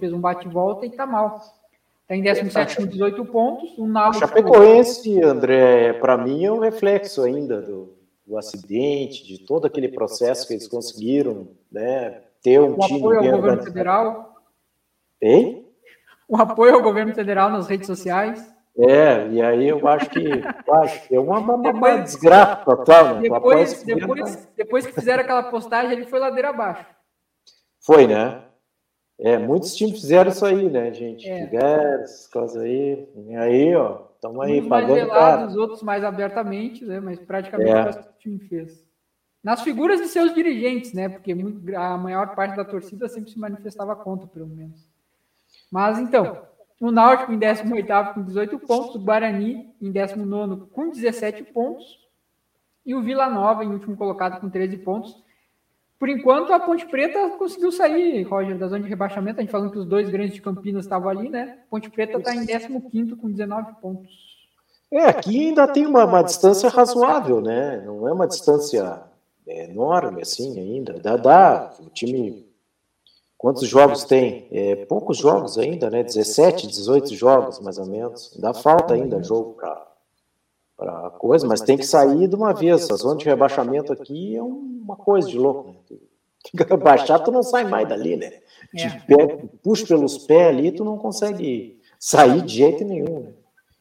[0.00, 1.40] Fez um bate-volta e tá mal.
[2.02, 3.76] Está em 17 com 18 pontos.
[3.78, 4.24] O Náutico...
[4.24, 7.95] A Chapecoense, André, para mim é um reflexo ainda do,
[8.26, 12.22] do, acidente, de todo aquele processo que eles conseguiram, né?
[12.42, 12.98] Ter um o time.
[12.98, 14.34] Apoio ao governo federal.
[15.22, 15.66] Hein?
[16.28, 18.54] O apoio ao governo federal nas redes sociais.
[18.78, 20.28] É, e aí eu acho que
[20.82, 23.22] acho, é uma, uma, uma desgraça total, né?
[23.22, 26.84] Depois, depois, depois que fizeram aquela postagem, ele foi ladeira abaixo.
[27.80, 28.42] Foi, né?
[29.18, 31.26] É, muitos times fizeram isso aí, né, gente?
[31.26, 31.44] É.
[31.44, 33.08] Figueiredo, coisas aí.
[33.28, 37.00] E aí, ó, estamos aí Uns pagando mais os outros mais abertamente, né?
[37.00, 38.00] Mas praticamente é.
[38.00, 38.84] o time fez.
[39.42, 41.08] Nas figuras de seus dirigentes, né?
[41.08, 41.34] Porque
[41.76, 44.88] a maior parte da torcida sempre se manifestava contra, pelo menos.
[45.70, 46.42] Mas então,
[46.80, 52.06] o Náutico em 18 com 18 pontos, o Guarani em 19 com 17 pontos
[52.84, 55.25] e o Vila Nova em último colocado com 13 pontos.
[55.98, 59.38] Por enquanto, a Ponte Preta conseguiu sair, Roger, da zona de rebaixamento.
[59.38, 61.58] A gente falando que os dois grandes de Campinas estavam ali, né?
[61.70, 64.10] Ponte Preta está em 15 com 19 pontos.
[64.92, 67.82] É, aqui ainda tem uma, uma distância razoável, né?
[67.84, 69.02] Não é uma distância
[69.46, 70.94] enorme assim ainda.
[70.94, 72.46] Dá, dá o time
[73.38, 74.48] Quantos jogos tem?
[74.50, 76.02] É, poucos jogos ainda, né?
[76.02, 78.32] 17, 18 jogos, mais ou menos.
[78.34, 79.85] Ainda falta ainda jogo para
[81.18, 82.90] coisa, mas tem que sair de uma vez.
[82.90, 86.76] A zona de rebaixamento aqui é uma coisa de louco, né?
[86.76, 88.32] Baixar, tu não sai mais dali, né?
[88.74, 93.20] Te pega, puxa pelos pés ali, tu não consegue sair de jeito nenhum.
[93.20, 93.32] Né?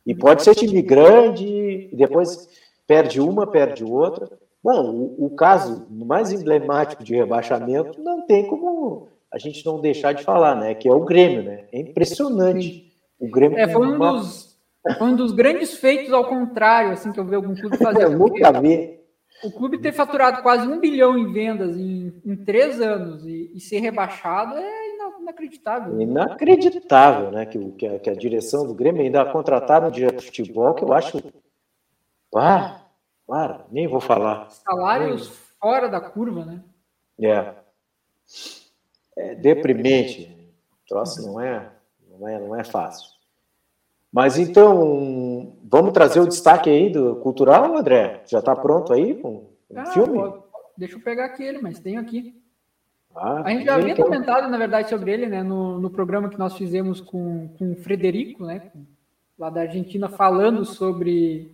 [0.06, 1.46] E pode ser time grande,
[1.92, 2.48] e depois
[2.88, 4.30] perde uma, perde outra.
[4.64, 10.14] Bom, o, o caso mais emblemático de rebaixamento não tem como a gente não deixar
[10.14, 10.74] de falar, né?
[10.74, 11.66] Que é o Grêmio, né?
[11.72, 12.92] É impressionante.
[13.20, 14.45] O Grêmio é, foi um, dos,
[14.98, 18.04] foi um dos grandes feitos ao contrário, assim, que eu vi algum clube fazer.
[18.04, 19.00] Eu nunca vi.
[19.44, 23.60] O clube ter faturado quase um bilhão em vendas em, em três anos e, e
[23.60, 26.00] ser rebaixado é inacreditável.
[26.00, 27.46] Inacreditável, né?
[27.46, 30.84] Que, que, a, que a direção do Grêmio ainda contrataram um diretor de futebol que
[30.84, 31.22] eu acho.
[32.36, 32.82] Ah,
[33.28, 34.50] para, nem vou falar.
[34.50, 35.28] Salários
[35.60, 36.64] fora da curva, né?
[37.22, 37.56] É
[39.16, 40.32] é deprimente.
[40.84, 41.72] O troço não é,
[42.10, 43.15] não é, não é fácil.
[44.16, 48.24] Mas então, vamos trazer o destaque aí do cultural, André?
[48.26, 50.18] Já está pronto aí com o ah, filme?
[50.18, 50.42] Pô,
[50.78, 52.42] deixa eu pegar aquele, mas tenho aqui.
[53.14, 54.06] Ah, a gente já havia então.
[54.06, 57.76] comentado, na verdade, sobre ele, né, no, no programa que nós fizemos com, com o
[57.76, 58.72] Frederico, né,
[59.38, 61.54] lá da Argentina, falando sobre.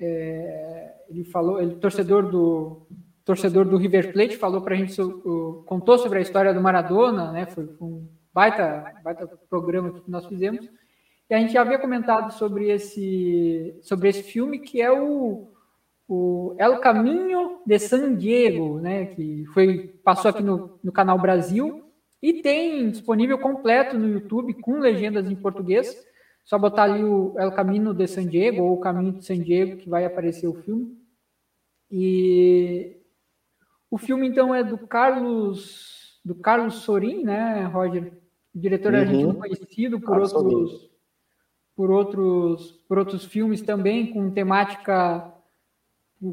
[0.00, 2.88] É, ele falou, ele torcedor do,
[3.24, 4.96] torcedor do River Plate, falou para a gente,
[5.66, 7.46] contou sobre a história do Maradona, né?
[7.46, 10.68] Foi, um baita, baita programa que nós fizemos.
[11.32, 15.50] E a gente já havia comentado sobre esse, sobre esse filme que é o,
[16.06, 19.06] o El Caminho de San Diego, né?
[19.06, 21.90] Que foi passou aqui no, no canal Brasil
[22.20, 25.96] e tem disponível completo no YouTube com legendas em português.
[26.44, 29.78] Só botar ali o El Caminho de San Diego ou o Caminho de San Diego
[29.78, 30.98] que vai aparecer o filme.
[31.90, 33.00] E
[33.90, 38.12] o filme, então, é do Carlos, do Carlos Sorin, né, Roger?
[38.54, 39.00] Diretor uhum.
[39.00, 40.91] argentino conhecido por outros,
[41.76, 45.32] por outros, por outros filmes também com temática,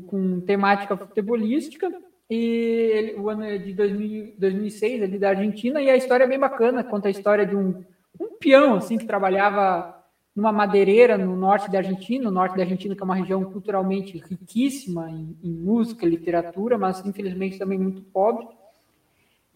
[0.07, 1.91] com temática futebolística.
[2.29, 6.27] e ele, o ano é de 2000, 2006, ali da Argentina, e a história é
[6.27, 7.83] bem bacana, conta a história de um,
[8.19, 9.99] um peão, assim, que trabalhava
[10.35, 14.17] numa madeireira no norte da Argentina, o norte da Argentina que é uma região culturalmente
[14.17, 18.47] riquíssima em, em música, literatura, mas infelizmente também muito pobre.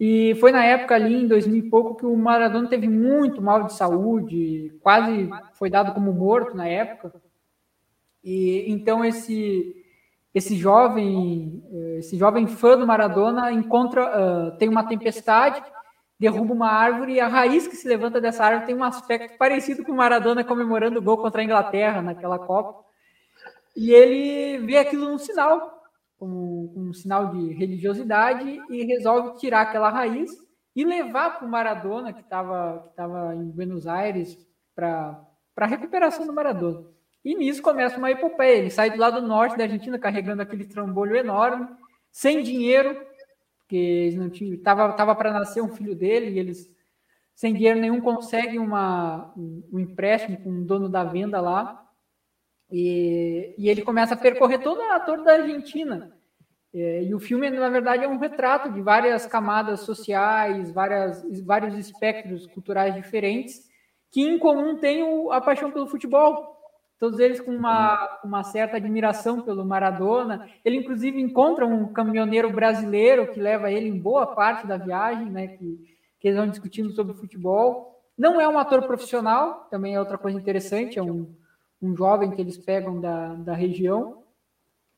[0.06, 3.62] E foi na época ali, em 2000 e pouco, que o Maradona teve muito mal
[3.62, 7.10] de saúde, quase foi dado como morto na época.
[8.22, 9.74] E então esse
[10.34, 11.62] esse jovem
[11.96, 15.62] esse jovem fã do Maradona encontra uh, tem uma tempestade
[16.20, 19.82] derruba uma árvore e a raiz que se levanta dessa árvore tem um aspecto parecido
[19.84, 22.84] com o Maradona comemorando o gol contra a Inglaterra naquela Copa.
[23.74, 25.73] E ele vê aquilo um sinal,
[26.24, 30.30] como um, um sinal de religiosidade, e resolve tirar aquela raiz
[30.74, 34.38] e levar para o Maradona, que estava que tava em Buenos Aires,
[34.74, 35.22] para
[35.58, 36.86] a recuperação do Maradona.
[37.22, 38.58] E nisso começa uma epopeia.
[38.58, 41.68] Ele sai do lado norte da Argentina carregando aquele trambolho enorme,
[42.10, 42.94] sem dinheiro,
[43.60, 46.74] porque eles não tinham, tava tava para nascer um filho dele e eles
[47.34, 51.84] sem dinheiro nenhum conseguem uma um, um empréstimo com o dono da venda lá
[52.70, 56.13] e, e ele começa a percorrer toda a toda a Argentina
[56.74, 61.78] é, e o filme na verdade é um retrato de várias camadas sociais várias vários
[61.78, 63.62] espectros culturais diferentes
[64.10, 66.54] que em comum têm a paixão pelo futebol
[66.98, 70.48] todos eles com uma, uma certa admiração pelo Maradona.
[70.64, 75.48] Ele, inclusive, encontra um caminhoneiro brasileiro que leva ele em boa parte da viagem, né,
[75.48, 75.78] que,
[76.18, 78.00] que eles vão discutindo sobre futebol.
[78.16, 81.34] Não é um ator profissional, também é outra coisa interessante, é um,
[81.82, 84.23] um jovem que eles pegam da, da região.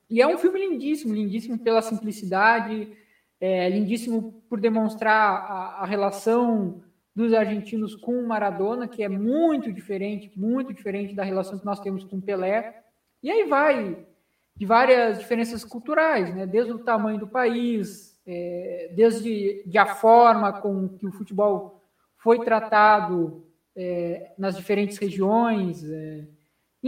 [0.09, 2.97] E é um filme lindíssimo, lindíssimo pela simplicidade,
[3.41, 6.83] é, lindíssimo por demonstrar a, a relação
[7.15, 12.05] dos argentinos com Maradona, que é muito diferente, muito diferente da relação que nós temos
[12.05, 12.83] com Pelé.
[13.23, 14.07] E aí vai
[14.55, 16.47] de várias diferenças culturais, né?
[16.47, 21.83] desde o tamanho do país, é, desde de a forma com que o futebol
[22.19, 25.85] foi tratado é, nas diferentes regiões.
[25.85, 26.25] É,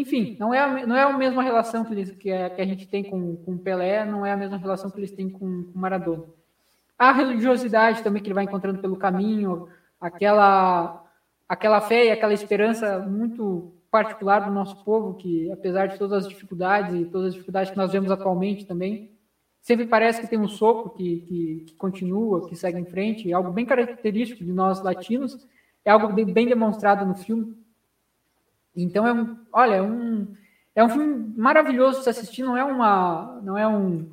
[0.00, 2.64] enfim, não é, a, não é a mesma relação que, eles, que, a, que a
[2.64, 5.64] gente tem com, com o Pelé, não é a mesma relação que eles têm com,
[5.64, 6.24] com o Maradona.
[6.96, 9.68] A religiosidade também que ele vai encontrando pelo caminho,
[10.00, 11.04] aquela
[11.48, 16.28] aquela fé e aquela esperança muito particular do nosso povo, que apesar de todas as
[16.28, 19.10] dificuldades e todas as dificuldades que nós vemos atualmente também,
[19.62, 23.34] sempre parece que tem um sopro que, que, que continua, que segue em frente, é
[23.34, 25.46] algo bem característico de nós latinos,
[25.84, 27.56] é algo bem demonstrado no filme.
[28.82, 30.26] Então é um, olha, é um,
[30.74, 34.08] é um filme maravilhoso de se assistir, não é uma, não é um,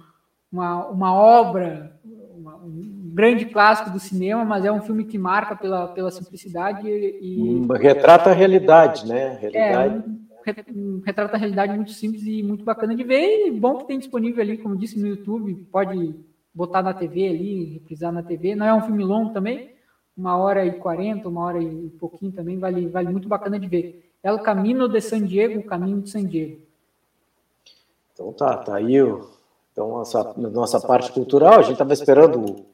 [0.51, 1.99] uma, uma obra,
[2.35, 6.87] uma, um grande clássico do cinema, mas é um filme que marca pela, pela simplicidade
[6.87, 7.65] e.
[7.79, 9.37] Retrata a realidade, né?
[9.39, 10.03] Realidade.
[10.47, 13.47] É, um, retrata a realidade muito simples e muito bacana de ver.
[13.47, 16.15] E bom que tem disponível ali, como disse no YouTube, pode
[16.53, 18.55] botar na TV ali, reprisar na TV.
[18.55, 19.71] Não é um filme longo também,
[20.15, 24.05] uma hora e quarenta, uma hora e pouquinho também, vale, vale muito bacana de ver.
[24.26, 26.57] É o Caminho de San Diego, o Caminho de San Diego.
[28.11, 29.30] Então tá, tá aí o,
[29.72, 32.65] então nossa, nossa parte cultural, a gente estava esperando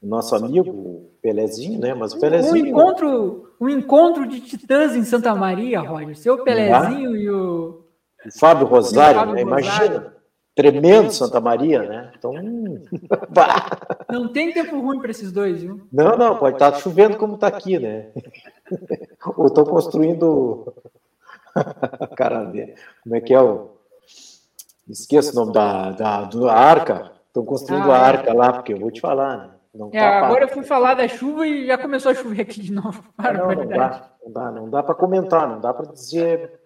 [0.00, 1.94] o nosso amigo o Pelezinho, né?
[1.94, 2.64] Mas o Pelezinho.
[2.64, 6.16] Um encontro, um encontro de titãs em Santa Maria, Roger.
[6.16, 7.82] Seu Pelezinho e o.
[8.24, 9.42] O Fábio Rosário, Fábio né?
[9.42, 10.14] Imagina.
[10.54, 12.12] Tremendo Santa Maria, né?
[12.16, 12.34] Então.
[14.08, 15.80] não tem tempo ruim para esses dois, viu?
[15.90, 18.10] Não, não, pode estar tá chovendo como está aqui, né?
[19.36, 20.72] Ou estou construindo.
[22.16, 22.52] Cara,
[23.02, 23.70] como é que é o.
[24.88, 27.12] Esqueço o nome da, da, da arca.
[27.28, 28.02] Estou construindo ah, a é.
[28.02, 29.50] arca lá, porque eu vou te falar, né?
[29.72, 32.60] Não é, tá agora eu fui falar da chuva e já começou a chover aqui
[32.60, 33.04] de novo.
[33.16, 36.60] Não, não dá, não dá, não dá para comentar, não dá para dizer,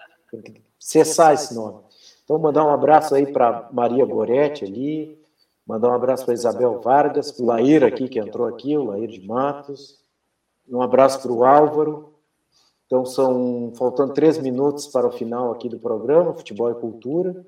[0.79, 1.81] cessar esse nome.
[2.25, 5.23] Então, mandar um abraço aí para Maria Goretti ali,
[5.67, 9.09] mandar um abraço para Isabel Vargas, para o Lair aqui, que entrou aqui, o Lair
[9.09, 9.99] de Matos,
[10.67, 12.14] um abraço para o Álvaro.
[12.95, 17.45] Então, são faltando três minutos para o final aqui do programa, Futebol e Cultura.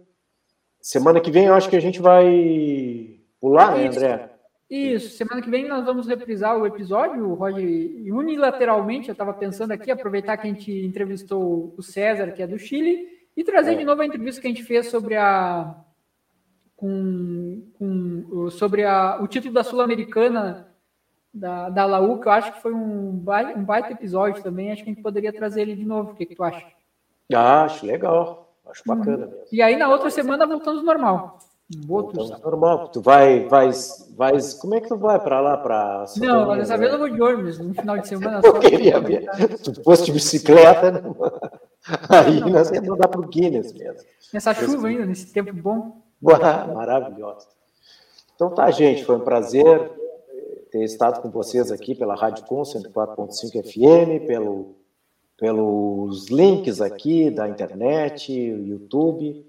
[0.81, 4.29] Semana que vem eu acho que a gente vai pular, né, André?
[4.69, 7.65] Isso, semana que vem nós vamos reprisar o episódio, Roger,
[8.13, 12.59] unilateralmente, eu estava pensando aqui, aproveitar que a gente entrevistou o César, que é do
[12.59, 13.07] Chile,
[13.37, 13.77] e trazer é.
[13.77, 15.77] de novo a entrevista que a gente fez sobre a
[16.75, 20.66] com, com sobre a, o título da Sul-Americana
[21.37, 24.83] da, da Laú, que eu acho que foi um baita, um baita episódio também, acho
[24.83, 26.67] que a gente poderia trazer ele de novo, o que, que tu acha?
[27.35, 29.31] Acho legal, acho bacana uhum.
[29.31, 29.47] mesmo.
[29.53, 31.39] E aí na outra semana voltamos normal.
[31.69, 32.89] Então, normal.
[32.91, 33.71] Tu vai, vai,
[34.17, 34.35] vai.
[34.61, 35.57] Como é que tu vai para lá?
[35.57, 37.59] Pra não, dessa vez eu vou de ônibus.
[37.59, 38.41] No final de semana.
[38.45, 39.29] eu queria ver.
[39.59, 41.03] Se tu fosse de bicicleta, né?
[42.09, 42.51] aí não.
[42.51, 44.01] nós ia mandar para o Guinness mesmo.
[44.33, 46.01] Nessa chuva ainda, nesse tempo bom.
[46.23, 47.49] Maravilhosa.
[48.37, 49.91] Então tá, gente, foi um prazer
[50.77, 54.77] ter estado com vocês aqui pela Rádio Com 104.5 FM, pelo,
[55.39, 59.47] pelos links aqui da internet, YouTube.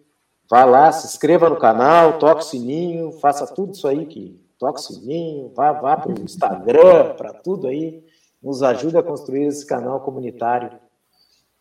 [0.49, 4.79] Vá lá, se inscreva no canal, toque o sininho, faça tudo isso aí que toque
[4.79, 8.05] o sininho, vá, vá para o Instagram, para tudo aí,
[8.41, 10.79] nos ajude a construir esse canal comunitário.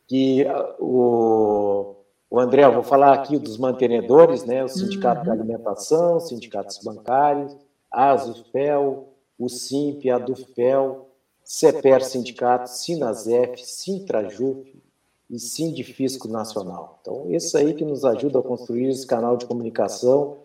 [0.06, 0.46] Que
[0.78, 1.96] o,
[2.30, 4.62] o André, eu vou falar aqui dos mantenedores, né?
[4.62, 5.24] O Sindicato uhum.
[5.24, 7.56] de Alimentação, sindicatos bancários,
[7.90, 11.08] ASUFEL, o SIMP, a DUFPEL,
[11.44, 14.82] CEPER Sindicato, SINASEF, Sintrajuf
[15.30, 16.98] e Sindifisco Nacional.
[17.00, 20.38] Então, esse aí que nos ajuda a construir esse canal de comunicação.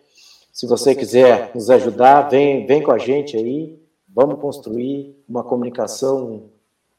[0.51, 6.49] Se você quiser nos ajudar, vem, vem com a gente aí, vamos construir uma comunicação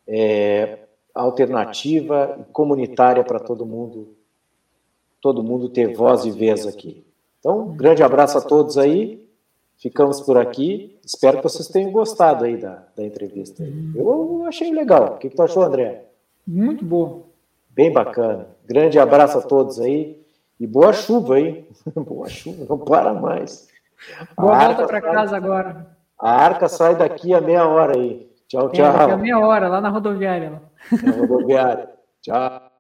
[0.07, 0.79] é,
[1.15, 4.17] alternativa e comunitária para todo mundo,
[5.21, 7.05] todo mundo ter voz e vez aqui.
[7.39, 9.22] Então, um grande abraço a todos aí.
[9.83, 10.97] Ficamos por aqui.
[11.05, 13.65] Espero que vocês tenham gostado aí da, da entrevista.
[13.97, 15.15] Eu achei legal.
[15.15, 16.05] O que, que tu achou, André?
[16.47, 17.25] Muito bom.
[17.69, 18.47] Bem bacana.
[18.65, 20.23] Grande abraço a todos aí.
[20.61, 21.69] E boa chuva aí.
[21.97, 23.67] boa chuva, não para mais.
[24.37, 25.97] Boa a volta para casa agora.
[26.17, 28.31] A arca sai daqui a meia hora aí.
[28.47, 28.87] Tchau, tchau.
[28.87, 30.63] É, daqui a meia hora, lá na rodoviária.
[31.03, 31.91] Na rodoviária.
[32.21, 32.72] Tchau.